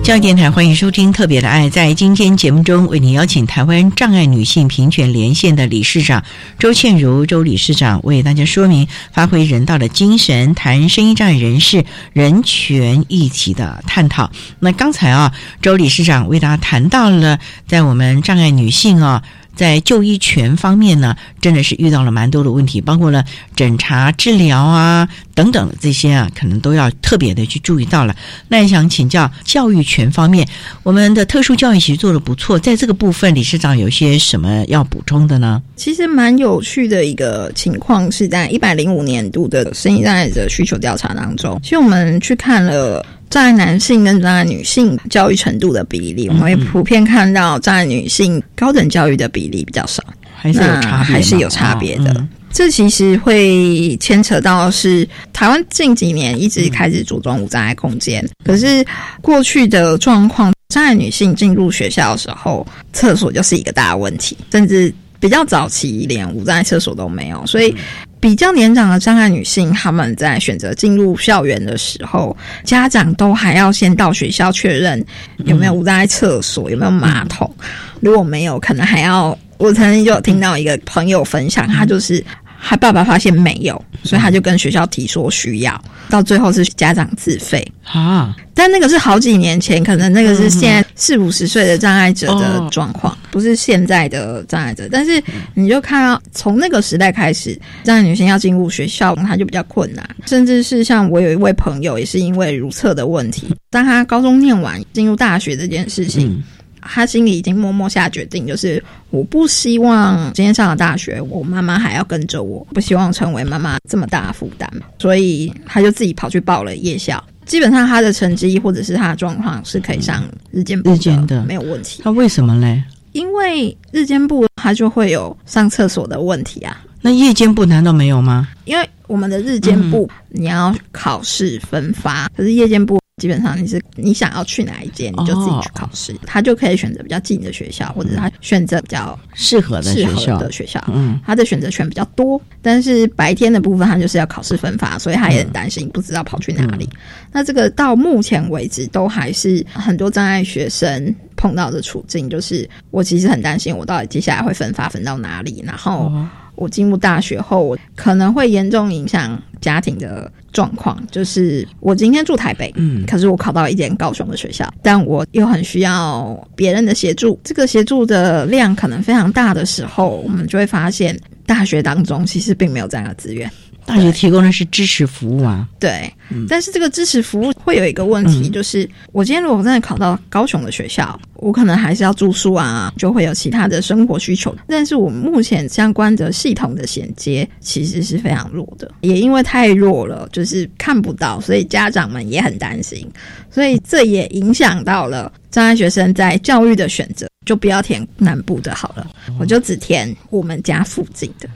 [0.08, 1.66] 教育电台欢迎收听《特别的爱》。
[1.70, 6.24] 在今天节目中，为您邀请台湾障碍女性平权连线的理事长
[6.58, 11.84] 周倩茹周理事长，为大家说明发挥人道的精神，谈声音障碍人士
[12.14, 14.30] 人权议题的探讨。
[14.60, 19.22] 那刚才啊，周理事长为大家谈到了，在我们障碍女性啊。
[19.58, 23.24] 在就医权方面呢，真的是遇到了蛮多的问题，包括了
[23.56, 28.14] 诊查、治疗啊等等这些啊，可能都要特别的去注意到了。
[28.46, 30.46] 那也想请教教育权方面，
[30.84, 35.60] 我们的特殊教育其实做的不错，在这个部分，理事长有些什么要补充的呢？
[35.74, 43.04] 其实蛮有趣的一个情况是在一百零五年度的生意障碍者需求调查当中，其实我们去看了。
[43.30, 50.02] 障碍男性跟障碍女性教育程度的比例，我们会普遍看到障碍女性高等教育的比例比较少，
[50.34, 52.26] 还是有差还是有差别的。
[52.50, 58.84] 这其实会牵扯到是台湾近几年一直开始着重无障碍空间，可是
[59.20, 67.74] 过去的状况，障碍女性进入学校的时候，厕所就是一个大问题，甚至比较早期连无障碍厕所都没有，所以。
[68.20, 75.04] 比较年长的障碍女性，他们在选择进入校园的时候，家长都还要先到学校确认
[75.44, 77.52] 有没有无障碍厕所，有没有马桶。
[78.00, 79.36] 如果没有，可能还要。
[79.58, 82.24] 我曾经就有听到一个朋友分享，他就是。
[82.60, 85.80] 他爸爸发现没有，所以他就跟学校提说需要，
[86.10, 88.36] 到最后是家长自费啊。
[88.52, 94.88] 但那个是好几年前，可能那个是现在四五十岁的障碍者的状况，不是现在的障碍者。
[94.90, 95.22] 但是
[95.54, 100.04] 你就看到从那个时代开始，障碍女性要进入学校，她就比较困难。
[100.26, 106.42] 甚至是像我有一位朋友，也是因为如厕的问题，当他高中念完进入大学这件事情。
[106.90, 114.68] 他心里已经默默下决定，就是我不希望今天上了大学，我妈妈还要跟着我，不希望成为妈妈这么大的负担，
[114.98, 117.22] 所以他就自己跑去报了夜校。
[117.44, 122.02] 基本上他的成绩或者是他的状况是可以上日间部的，没有问题。
[122.02, 122.82] 他为什么嘞？
[123.12, 126.84] 因为日间部他就会有上厕所的问题啊。
[127.00, 128.48] 那夜间部难道没有吗？
[128.64, 132.98] 因为我们的日间部你要考试分发，可是夜间部。
[133.18, 140.82] 基本上你是你想要去哪一间，你就自己去考试，他就可以选择比较近的学校，或者是他选择比较适合的学校的学校。
[140.88, 146.88] 嗯，他的选择权比较多，但是白天的部分他就是要考试分发，所以他也很担心，不知道跑去哪里。
[147.32, 156.12] 那这个到目前为止都还是很多障碍学生碰到的处境，就是我其实很担心，我到底接下来会分发分到哪里，然后。
[156.58, 161.00] 我进入大学后，我可能会严重影响家庭的状况。
[161.10, 167.38] 就是我今天住台北，嗯，可是我考到一间高雄的学校，但我又很需要别人的协助。
[167.44, 173.50] 这个协助的量可能非常大的时候，我们就会发现大学当中其实并没有这样的资源。
[173.88, 176.12] 大学提供的是支持服务啊，对，
[176.46, 184.54] 但是这个支持服务会有一个问题，就是我今天如果真的考到高雄的学校，我可能还是要住宿啊，就会有其他的生活需求。
[184.66, 193.10] 但是我们目前相关的系统的衔接其实是非常弱的，也因为太弱了，就是看不到，所以家长们也很担心，
[193.50, 199.10] 所以这也影响到了障碍学生在教育的选择，就不要填南部的好了，
[199.40, 201.48] 我就只填我们家附近的。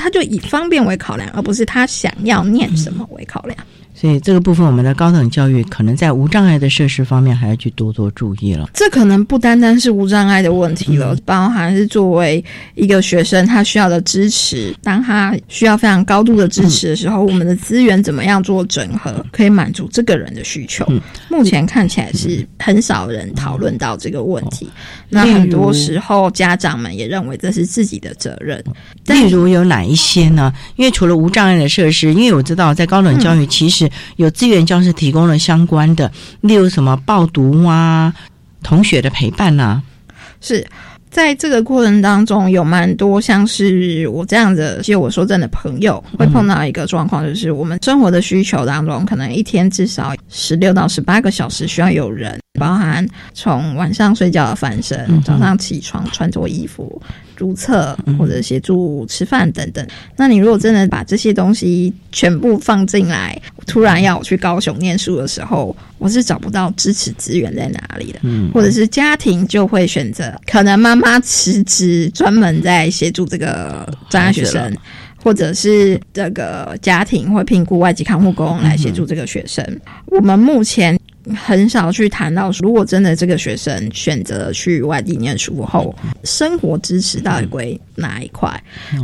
[0.00, 3.56] 他就以方便为考量，而不是他想要念什么为考量。
[4.00, 8.70] 所以这个部分，我们的高等教育可能在无障碍的设施方面还要去多多注意了。
[8.72, 12.42] 这可能不单单是无障碍的问题了，包含是作为
[12.76, 14.74] 一个学生他需要的支持。
[14.82, 20.90] 当他需要非常高度的支持的时候，我们的资源怎么样做整合，可以满足这个人的需求？
[21.28, 24.66] 目前看起来是很少人讨论到这个问题。
[25.10, 28.64] 那很多时候，家长们也认为这是自己的责任。
[29.04, 30.50] 例如有哪一些呢？
[30.76, 33.89] 因为除了无障碍的设施，因为我知道在高等教育其实。
[34.16, 36.10] 有资源教师提供了相关的，
[36.40, 38.12] 例如什么报读啊、
[38.62, 39.82] 同学的陪伴呐，
[40.40, 40.66] 是
[41.10, 57.02] 在这个过程当中有蛮多像是我这样的借我说真的朋友会碰到一个状况，就是我们生活的需求当中，可能一天至少十六到十八个小时需要有人，包含从晚上睡觉的翻身，早上起床穿着衣服。
[57.40, 59.82] 注册或者协助吃饭等等，
[60.14, 74.76] 那你如果真的把这些东西全部放进来，突然要我去高雄念书的时候，我是找不到支持资源在哪里的，嗯，或者是家庭就会选择，可能妈妈辞职专门在协助这个障碍学生，
[75.24, 79.64] 或者是这个家庭会评估外籍看护工来协助这个学生。
[80.08, 80.99] 我们目前。
[81.36, 85.94] 很少去谈到，如果真的这个学生选择去外地念书后，
[86.24, 88.50] 生活支持到底归哪一块？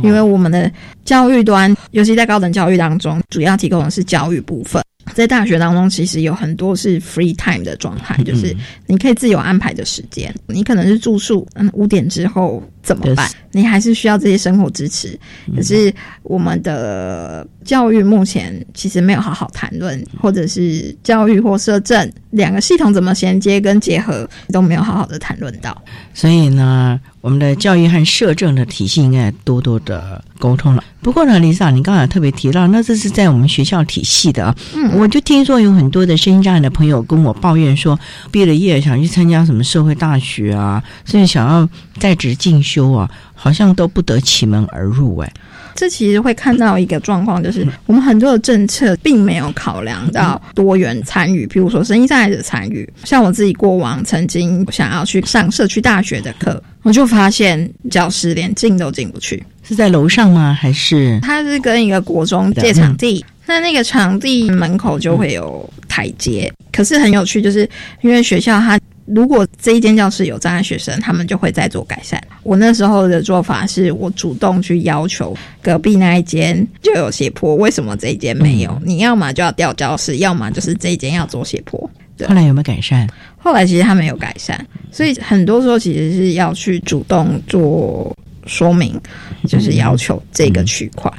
[0.03, 0.71] 因为我们的
[1.05, 4.81] 教育端，尤其在高等教育当中，主要提供的是教育部分。
[5.13, 8.55] 在大学当中，其实有很多是 free time 的状态，就是
[8.87, 10.33] 你可以自由安排的时间。
[10.47, 12.61] 你可能是住宿，嗯，五点之后。
[12.87, 13.29] 怎么办？
[13.51, 15.19] 你还是需要这些生活支持。
[15.53, 25.75] 可是我们的教育目前其实没有好好谈论，或者是教育或社政两个系统怎么衔接跟结合都没有好好的谈论到。
[26.13, 30.81] 所以呢，我们的教育和社政的体系应该多多的沟通了。
[31.01, 34.55] 不过呢，李嫂，你刚才特别提到，那这是在我们学校体系的啊。
[34.75, 37.99] 嗯，我就听说有很多的声音障碍的朋友跟我抱怨说，
[38.31, 41.67] 毕了业想去参加什么社会大学啊，甚至想要
[41.97, 45.17] 在职进修啊，好像都不得其门而入。
[45.17, 45.33] 哎，
[45.75, 52.87] 这其实会看到一个状况，就是我们很多的政策并没有考量到多元参与，譬如说声音障碍者参与。
[53.03, 59.43] 像我自己过往曾经想要去上社区大学的课，我就发现教室连进都进不去。
[59.63, 60.57] 是在楼上吗？
[60.57, 63.23] 还是他是跟一个国中借场地？
[63.45, 66.51] 那那个场地门口就会有台阶。
[66.71, 67.69] 可是很有趣，就是
[68.01, 72.21] 因为学校它如果这一间教室有障碍学生，他们就会再做改善。
[72.43, 78.81] 我那时候的做法是我主动去要求隔壁那一间就有斜坡，为什么这一间没有？
[78.83, 81.79] 你要么就要调教室，要么就是这一间要做斜坡。
[82.27, 83.07] 后来有没有改善？
[83.37, 88.15] 后来其实他没有改善，所以很多时候其实是要去主动做。
[88.49, 88.97] 说明
[89.45, 91.11] 就是要求这个区块。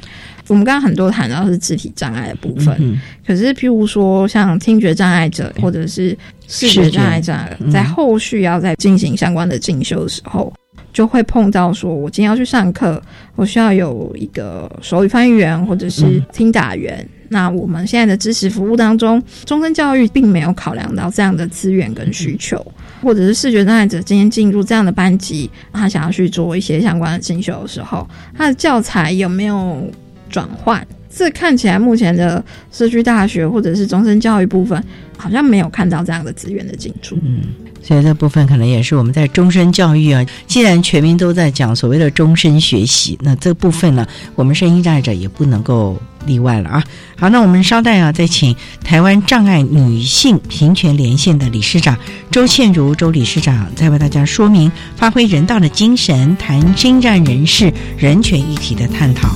[0.49, 7.35] 我们刚刚很多谈到是肢体障碍的部分，可是譬如说像听觉障碍者或者是视觉障碍者，
[7.71, 10.53] 在后续要再进行相关的进修的时候，
[10.93, 13.01] 就会碰到说，我今天要去上课，
[13.37, 17.07] 我需要有一个手语翻译员或者是听打员。
[17.31, 22.65] 那我们现在的知识服务当中，终身教育并没有考量到这样的资源跟需求。
[23.03, 29.89] 或者是视觉障碍者今天进入这样的班级，他想要去做一些相关的进修的时候，他的教材有没有
[30.29, 30.87] 转换？
[31.11, 34.83] 这看起来目前的社区大学或者是终身教育部分，
[35.16, 37.18] 好像没有看到这样的资源的进驻。
[37.22, 37.41] 嗯。
[37.81, 46.85] 所以这部分可能也是我们在终身教育啊，既然全民都在讲所谓的终身学习，那这部分呢，我们声音障碍者也不能够例外了啊。
[47.16, 48.55] 好，那我们稍待啊，再请
[48.85, 51.97] 台湾障碍女性平权连线的理事长
[52.31, 59.31] 周倩如周理事长，再为大家说明发挥人道的精神，谈精障人士人权议题的探讨。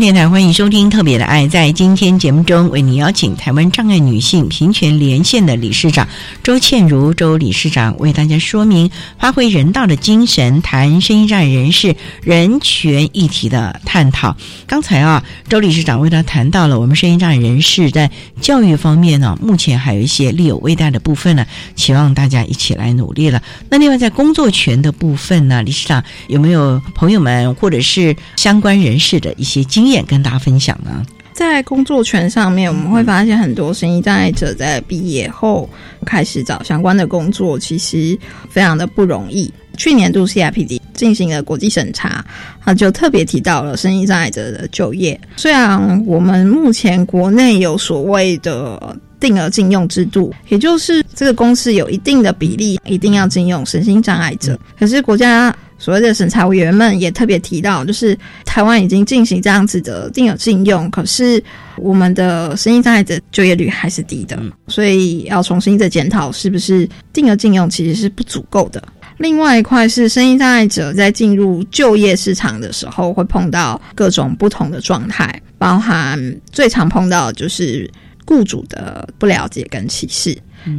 [0.00, 1.46] 电台欢迎收听《特别的爱》。
[1.48, 6.06] 在今天节目中，为你邀请台湾障碍女性平权连线的理事长
[6.44, 14.36] 周倩如周理事长，为大家说明发挥人道的精神，谈声音障碍人士人权议题的探讨。
[14.68, 21.44] 刚才啊，周理事长为他谈到了我们声音障碍人士在教育方面呢，目前还有一些力有未逮的部分呢，
[21.74, 23.42] 期望大家一起来努力了。
[23.68, 29.64] 那另外在工作权的部分呢，理事长有没有朋友们或者是相关人士的一些？
[29.64, 35.68] 经验跟大家分享呢，在工作权上面，我们会发现很多生意障碍者在毕业后
[36.04, 38.18] 开始找相关的工作，其实
[38.50, 39.52] 非常的不容易。
[39.76, 42.24] 去年度 CIPD 进行了国际审查，
[42.64, 45.20] 他，就特别提到了生意障碍者的就业。
[45.36, 55.54] 虽然我们目前国内有所谓的定额禁用制度，也就是这个公司有一定的比例一定要禁用身心障碍者，可是国家。
[55.78, 61.42] 所谓的审查委员们也特别提到，就是台湾已经进行这样子的定额禁用，可是
[61.76, 68.82] 我们的身心障碍者就业率还是低的，所以要重新的检讨是不是定额禁用其实是不足够的。
[69.18, 77.90] 另外一块是身心障碍者在进入就业市场的时候，会碰到各种不同的状态，包含最常碰到就是
[78.24, 80.36] 雇主的不了解跟歧视。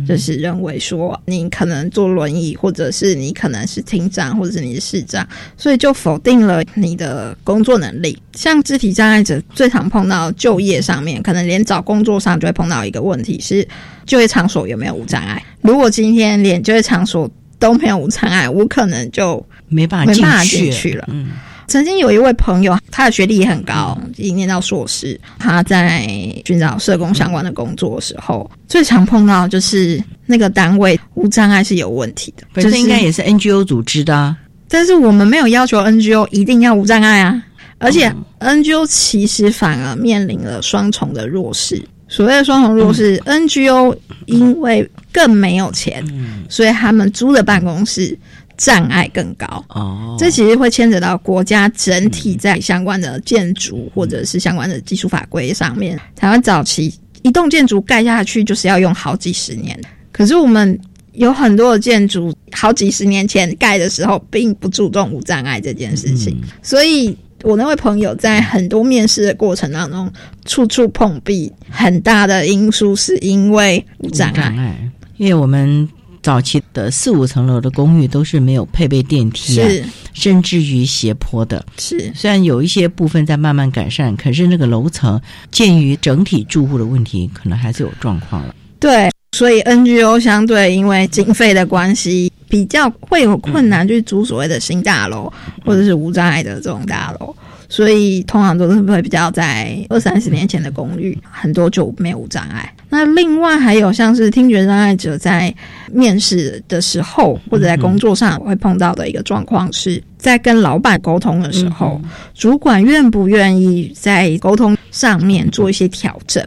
[0.08, 5.28] 就是认为说你可能坐轮椅，或者是你可能是厅长，或者是你是市长，
[5.58, 8.18] 所以就否定了你的工作能力。
[8.34, 13.68] 像肢体障碍者最常碰到就业上面，可能连找工作上就会碰到一个问题是
[14.06, 15.44] 就业场所有没有无障碍。
[15.62, 21.08] 如果今天连就业场所都没有无障碍，我可能就没办法没办法进去了。
[21.12, 21.32] 嗯。
[21.70, 25.18] 曾经有一位朋友，他的学历也很高，已经念到硕士。
[25.38, 26.02] 他在
[26.46, 32.44] 寻找社工相关的工作的时候，最常碰到就是那个单位无障碍是有问题的。
[32.54, 34.36] 本身应该也是 NGO 组织的，啊
[34.68, 37.42] 但是我们没有要求 NGO 一定要无障碍啊。
[37.78, 41.82] 而且 NGO 其实反而面临了双重的弱势。
[42.08, 43.96] 所谓的双重弱势，NGO
[44.26, 46.04] 因为更没有钱，
[46.50, 48.18] 所以他们租的办公室。
[48.60, 55.98] 障碍更高哦，这其实会牵扯到国家整体在相关的建筑或者是相关的技术法规上面。
[56.14, 59.80] 台湾早期一栋建筑盖下去就是要用好几十年，
[60.12, 60.78] 可是我们
[61.14, 66.38] 有很多的建筑好几十年前盖的时候，并不注重无障碍这件事情。
[66.62, 70.12] 所以我那位朋友在很多面试的过程当中，
[70.46, 75.88] 处处碰壁，很大的因素是因为无障碍，因为我们。
[76.22, 81.66] 早期的四五层楼的公寓都是没有配备电梯，是甚至于斜坡的。
[81.78, 85.20] 是虽然有一些部分在慢慢改善，可是那个楼层
[85.52, 88.54] 鉴于整体住户的问题，可能还是有状况了。
[88.80, 95.32] 对，所以 NGO 相对因为经费的关系，比较会有困难去租所谓的新大楼
[95.66, 97.36] 或者是无障碍的这种大楼。
[97.70, 102.74] 所以通常都是会比较在二三十年前的公寓，很多就没有障碍。
[102.90, 105.54] 那另外还有像是听觉障碍者在
[105.92, 112.02] 面试的时候，或者在工作上会碰到的一个状况，是在跟老板沟通的时候，
[112.34, 116.44] 主管愿不愿意在沟通上面做一些调整？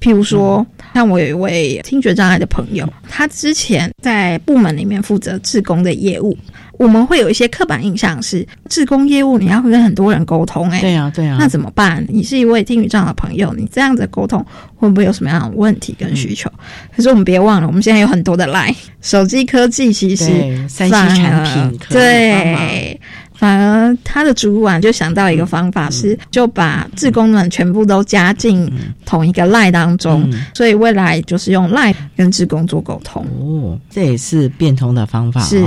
[0.00, 0.64] 譬如说，
[0.94, 6.38] 像我有一位听觉障碍的朋友，他之前在部门里面负责自工的业务。
[6.80, 12.02] 我们会有一些刻板印象是，志工业务你要跟很多人沟通，哎，对呀，对呀，那怎么办？
[12.08, 14.42] 你是一位听语障的朋友，你这样子沟通
[14.76, 16.50] 会不会有什么样的问题跟需求？
[16.96, 20.24] 可是我们别忘了，我们现在有很多的 Line 手机科技，其实
[20.66, 22.98] 三 C 产品对。
[23.40, 28.70] 反而他的主管就想到一个方法，是就把志工们全部都加进
[29.06, 33.26] 同一个赖当中，所以未来就是用赖跟志工做沟通。
[33.40, 35.40] 哦，这也是变通的方法。
[35.40, 35.64] 是，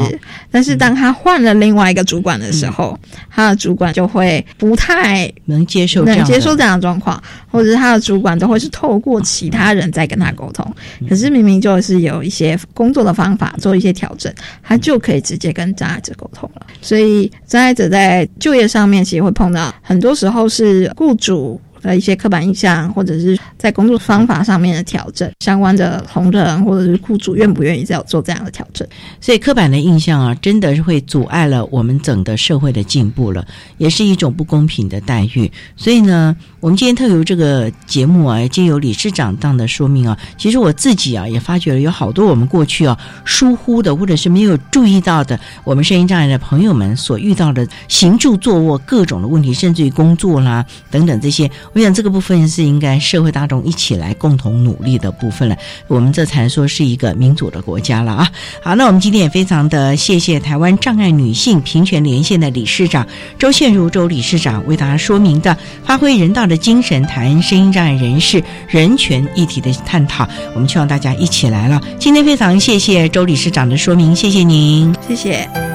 [0.52, 2.96] 但是当他换了另外一个主管的时候，
[3.28, 7.20] 他的主管就会不太能接受，能接受这样的状况，
[7.50, 10.64] 或者是他的主管都会是透过其他人在跟他沟通。
[11.10, 16.68] 可是明明就是有一些工作的方法做一些调整，他就可以直接跟障碍者沟通了。
[16.84, 21.58] 所以在障碍者在就业上面，其实会碰到很多时候是雇主。
[21.84, 28.88] 的一些刻板印象，或者是在工作方法上面的调整，相关的同仁或者是雇主愿不愿意再做这样的调整？
[29.20, 33.46] 所以刻板的印象啊，真的是会阻碍了我们整个社会的进步了，
[33.78, 35.52] 也是一种不公平的待遇。
[35.76, 36.34] 所以呢，
[36.64, 51.52] 我们今天特由这个节目啊，借由理事长这样的说明啊，其实我自己啊也发觉了有好多我们过去啊疏忽的，或者是没有注意到的，我们声音障碍的朋友们所遇到的行住坐卧各种的问题，甚至于工作啦等等这些。
[51.74, 55.58] 我想这个部分是应该社会大众一起来共同努力的部分了，
[55.90, 58.32] 我们这才说是一个民主的国家了啊！
[58.62, 63.06] 好，那我们今天也非常的谢谢台湾障碍女性平权连线的理事长
[63.38, 71.82] 周宪如周理事长为大家说明的，发挥人道的精神谈声音障碍人士人权议题的探讨，我们希望大家一起来了。
[72.00, 75.73] 今天非常谢谢周理事长的说明，谢谢您，谢谢。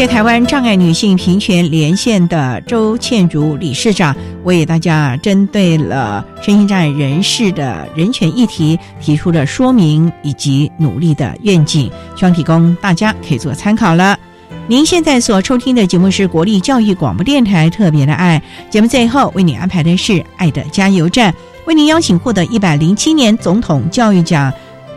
[0.00, 14.18] 谢台湾障碍女性平权连线的周倩如理事长为大家针对了身心障碍人士的人权议题提出了说明以及努力的愿景，希望提供大家可以做参考了。
[14.66, 21.34] 您现在所收听的节目是国立教育广播电台特别的爱节目，最后为您安排的是爱的加油站，
[21.66, 24.50] 为您邀请获得一百零七年总统教育奖。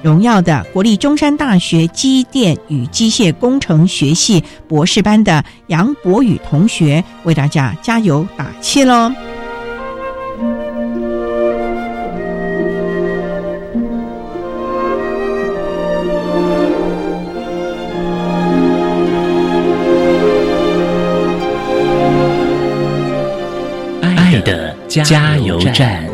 [0.03, 9.11] 荣耀的国立中山大学机电与机械工程学系博士班的杨博宇同学为大家加油打气喽。
[24.01, 26.12] 爱的加油站。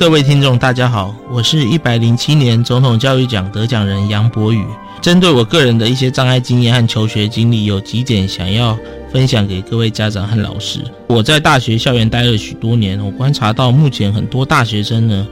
[0.00, 4.64] 各位听众，大家好，我是一百零七年总统教育奖得奖人杨博宇。
[5.02, 8.78] 针对我个人的一些障碍经验和求学经历，有几点想要
[9.12, 10.80] 分享给各位家长和老师。
[11.06, 15.28] 我在大学校园待了许多年，我观察到目前很多大学生呢，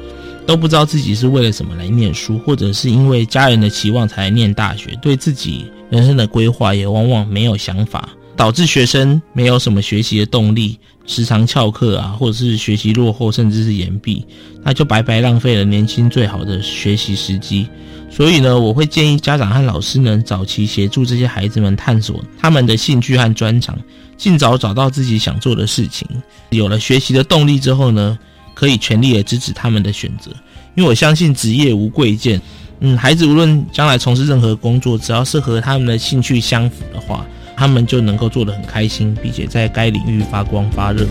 [0.46, 8.06] 都不知道自己是为了什么来念书，或者是因为家人的期望才念大学，对自己人生的规划也往往没有想法。
[8.38, 14.24] 导致学生没有什么学习的动力，时常翘课啊，或者是学习落后，甚至是延毕，
[14.62, 17.66] 那就白白浪费了年轻最好的学习时机。
[18.08, 23.76] 所以呢，我会建议家长和老师能早期协助这些孩子们探索他们的兴趣和专长，
[24.16, 26.06] 尽早找到自己想做的事情。
[26.50, 28.16] 有了学习的动力之后呢，
[28.54, 30.30] 可以全力的支持他们的选择。
[30.76, 32.40] 因为我相信职业无贵贱，
[32.78, 37.26] 嗯，孩子无论将来从事任何工作，只要是和他们的兴趣相符的话。
[37.58, 41.04] 他们就能够做得很开心，并且在该领域发光发热。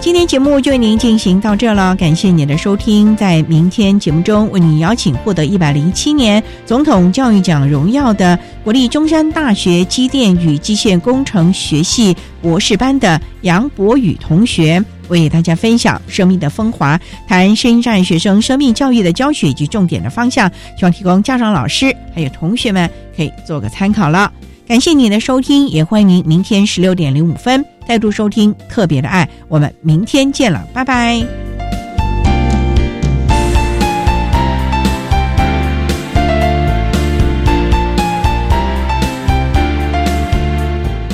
[0.00, 3.14] 今天节目就为您进行到这了，感谢您的收听。
[3.14, 14.82] 在明天节目中，为您邀请获得一百零七年总统教育奖荣耀的国立中山大学机电与机械工程学系博士班的杨博宇同学，
[15.20, 16.98] 为大家分享生命的风华，
[17.28, 24.32] 谈深圳学生生命教育的教学以及重点的方向，希望提供家长、老师还有同学们可以做个参考了。
[24.66, 31.51] 感谢你的收听，也欢迎您明天十六点零五分再度收听《特别的爱》，我们明天见了，拜拜。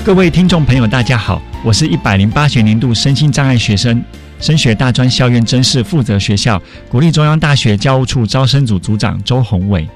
[0.09, 4.03] 各位听众朋友，大家好，我是一百零八学年度身心障碍学生
[4.41, 9.87] 升学大专校院真是负责学校国立中央大学教务处招生组组长周宏伟。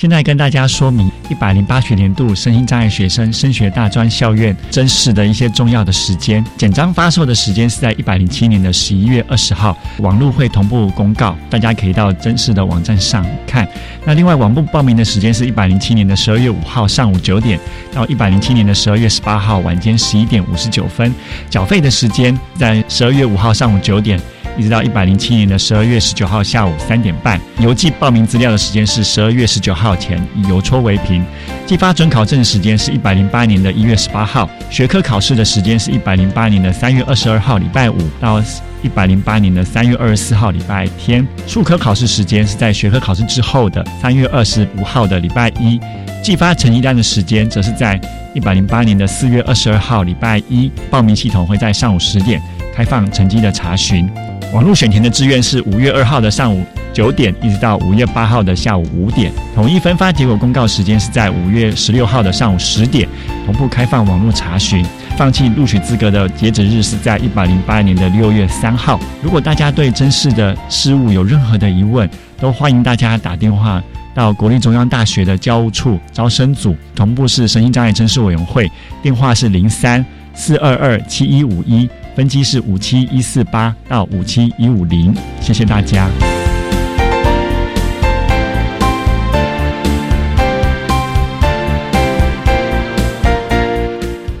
[0.00, 6.42] 现在跟大家说明一百零八学年度身心障碍学生升学大专校院甄试的一些重要的时间。
[6.56, 13.68] 简章发售的时间是在一百零七年的十一月二十号，网络会同步公告，大家可以到甄试的网站上看。
[14.06, 17.60] 那另外网部报名的时间是一百零七年的十二月五号上午九点
[17.92, 21.14] 到一百零七年的十二月十八号晚间十一点五十九分。
[21.50, 24.18] 缴费的时间在十二月五号上午九点。
[24.56, 31.24] 一直到一百零七年的十二月十九号下午三点半，邮寄报名资料的时间是十二月十九号前，以邮戳为凭。
[31.66, 34.48] 寄发准考证的时间是一百零八年的一月十八号。
[34.68, 38.42] 学科考试的时间是一百零八年的三月二十二号礼拜五到
[38.82, 41.26] 一百零八年的三月二十四号礼拜天。
[41.46, 45.80] 数科考试时间是在学科考试之后的三月二十五号的礼拜一。
[46.22, 47.98] 寄发成绩单的时间则是在
[48.34, 50.70] 一百零八年的四月二十二号礼拜一。
[50.90, 52.42] 报名系统会在上午十点
[52.74, 54.10] 开放成绩的查询。
[54.52, 59.32] 网络选填的志愿是五月二号的上午九点，一直到五月八号的下午五点。
[59.54, 63.08] 统一分发结果公告时间是在五月十六号的上午十点，
[63.46, 64.84] 同步开放网络查询。
[65.16, 68.98] 放弃录取资格的截止日是在一百零八年的六月三号。
[69.22, 72.08] 如果大家对真试的事务有任何的疑问，
[72.40, 73.80] 都欢迎大家打电话
[74.14, 78.68] 到国立中央大学的教务处招生组，同步是身心障碍真试委员会，
[79.00, 81.88] 电话是零三四二二七一五一。
[82.14, 86.08] 分机是五七一四八到五七一五零，谢谢大家。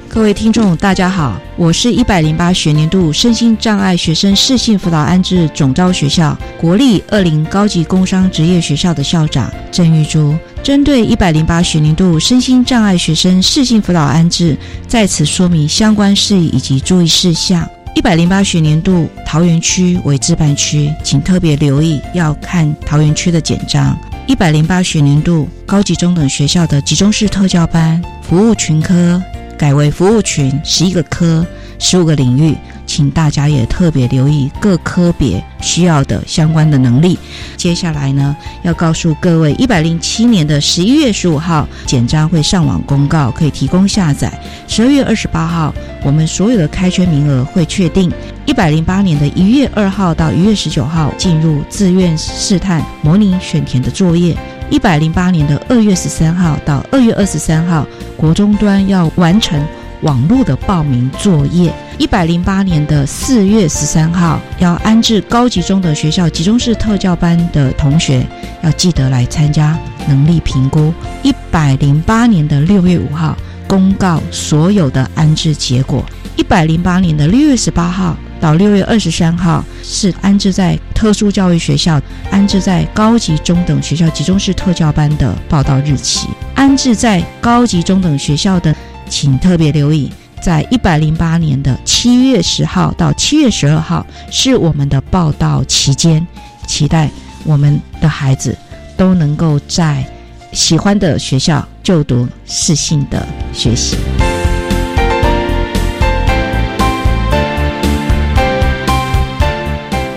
[0.08, 10.36] 各位听众，大家好，我是一百零八学年度身心障碍学生适性辅导安置总招学校国立二零高级工商职业学校的校长郑玉珠。
[10.62, 14.56] 针对一百零八学年度身心障碍学生适性辅导安置，
[14.86, 17.68] 在此说明相关事宜以及注意事项。
[17.96, 23.98] 一百零八学年度桃园区为自办区，请特别留意要看桃园区的简章。
[24.26, 29.20] 一百零八学年度高级中等学校的集中式特教班服务群科。
[29.60, 31.46] 改为服务群十一个科
[31.78, 32.56] 十五个领域，
[32.86, 37.18] 请大家也特别留意各科别需要的相关的能力。
[37.58, 44.32] 接下来呢，要告诉各位，一百零七年的十一月十五号简章会上网公告，可以提供下载。
[44.66, 48.10] 十二月二十八号，我们所有的开缺名额会确定。
[48.46, 54.34] 一百零八年的一月二号到一月十九号进入自愿试探模拟选填的作业。
[54.70, 57.84] 一百零八年的二月十三号到二月二十三号，
[58.16, 59.60] 国中端要完成
[60.02, 61.72] 网络的报名作业。
[61.98, 68.24] 一百零八年的四月十三号，要安置高级中等学校集中式特教班的同学，
[68.62, 70.94] 要记得来参加能力评估。
[71.24, 76.04] 一百零八年的六月五号，公告所有的安置结果。
[76.36, 78.16] 一百零八年的六月十八号。
[78.40, 86.28] 到六月二十三号是安置在特殊教育学校、安置在高级中等学校集中式特教班的报道日期。
[86.54, 88.74] 安置在高级中等学校的，
[89.08, 90.10] 请特别留意，
[90.42, 96.26] 在一百零八年的七月十号到七月十二号是我们的报道期间，
[96.66, 97.10] 期待
[97.44, 98.56] 我们的孩子
[98.96, 100.04] 都能够在
[100.52, 103.96] 喜欢的学校就读适性的学习。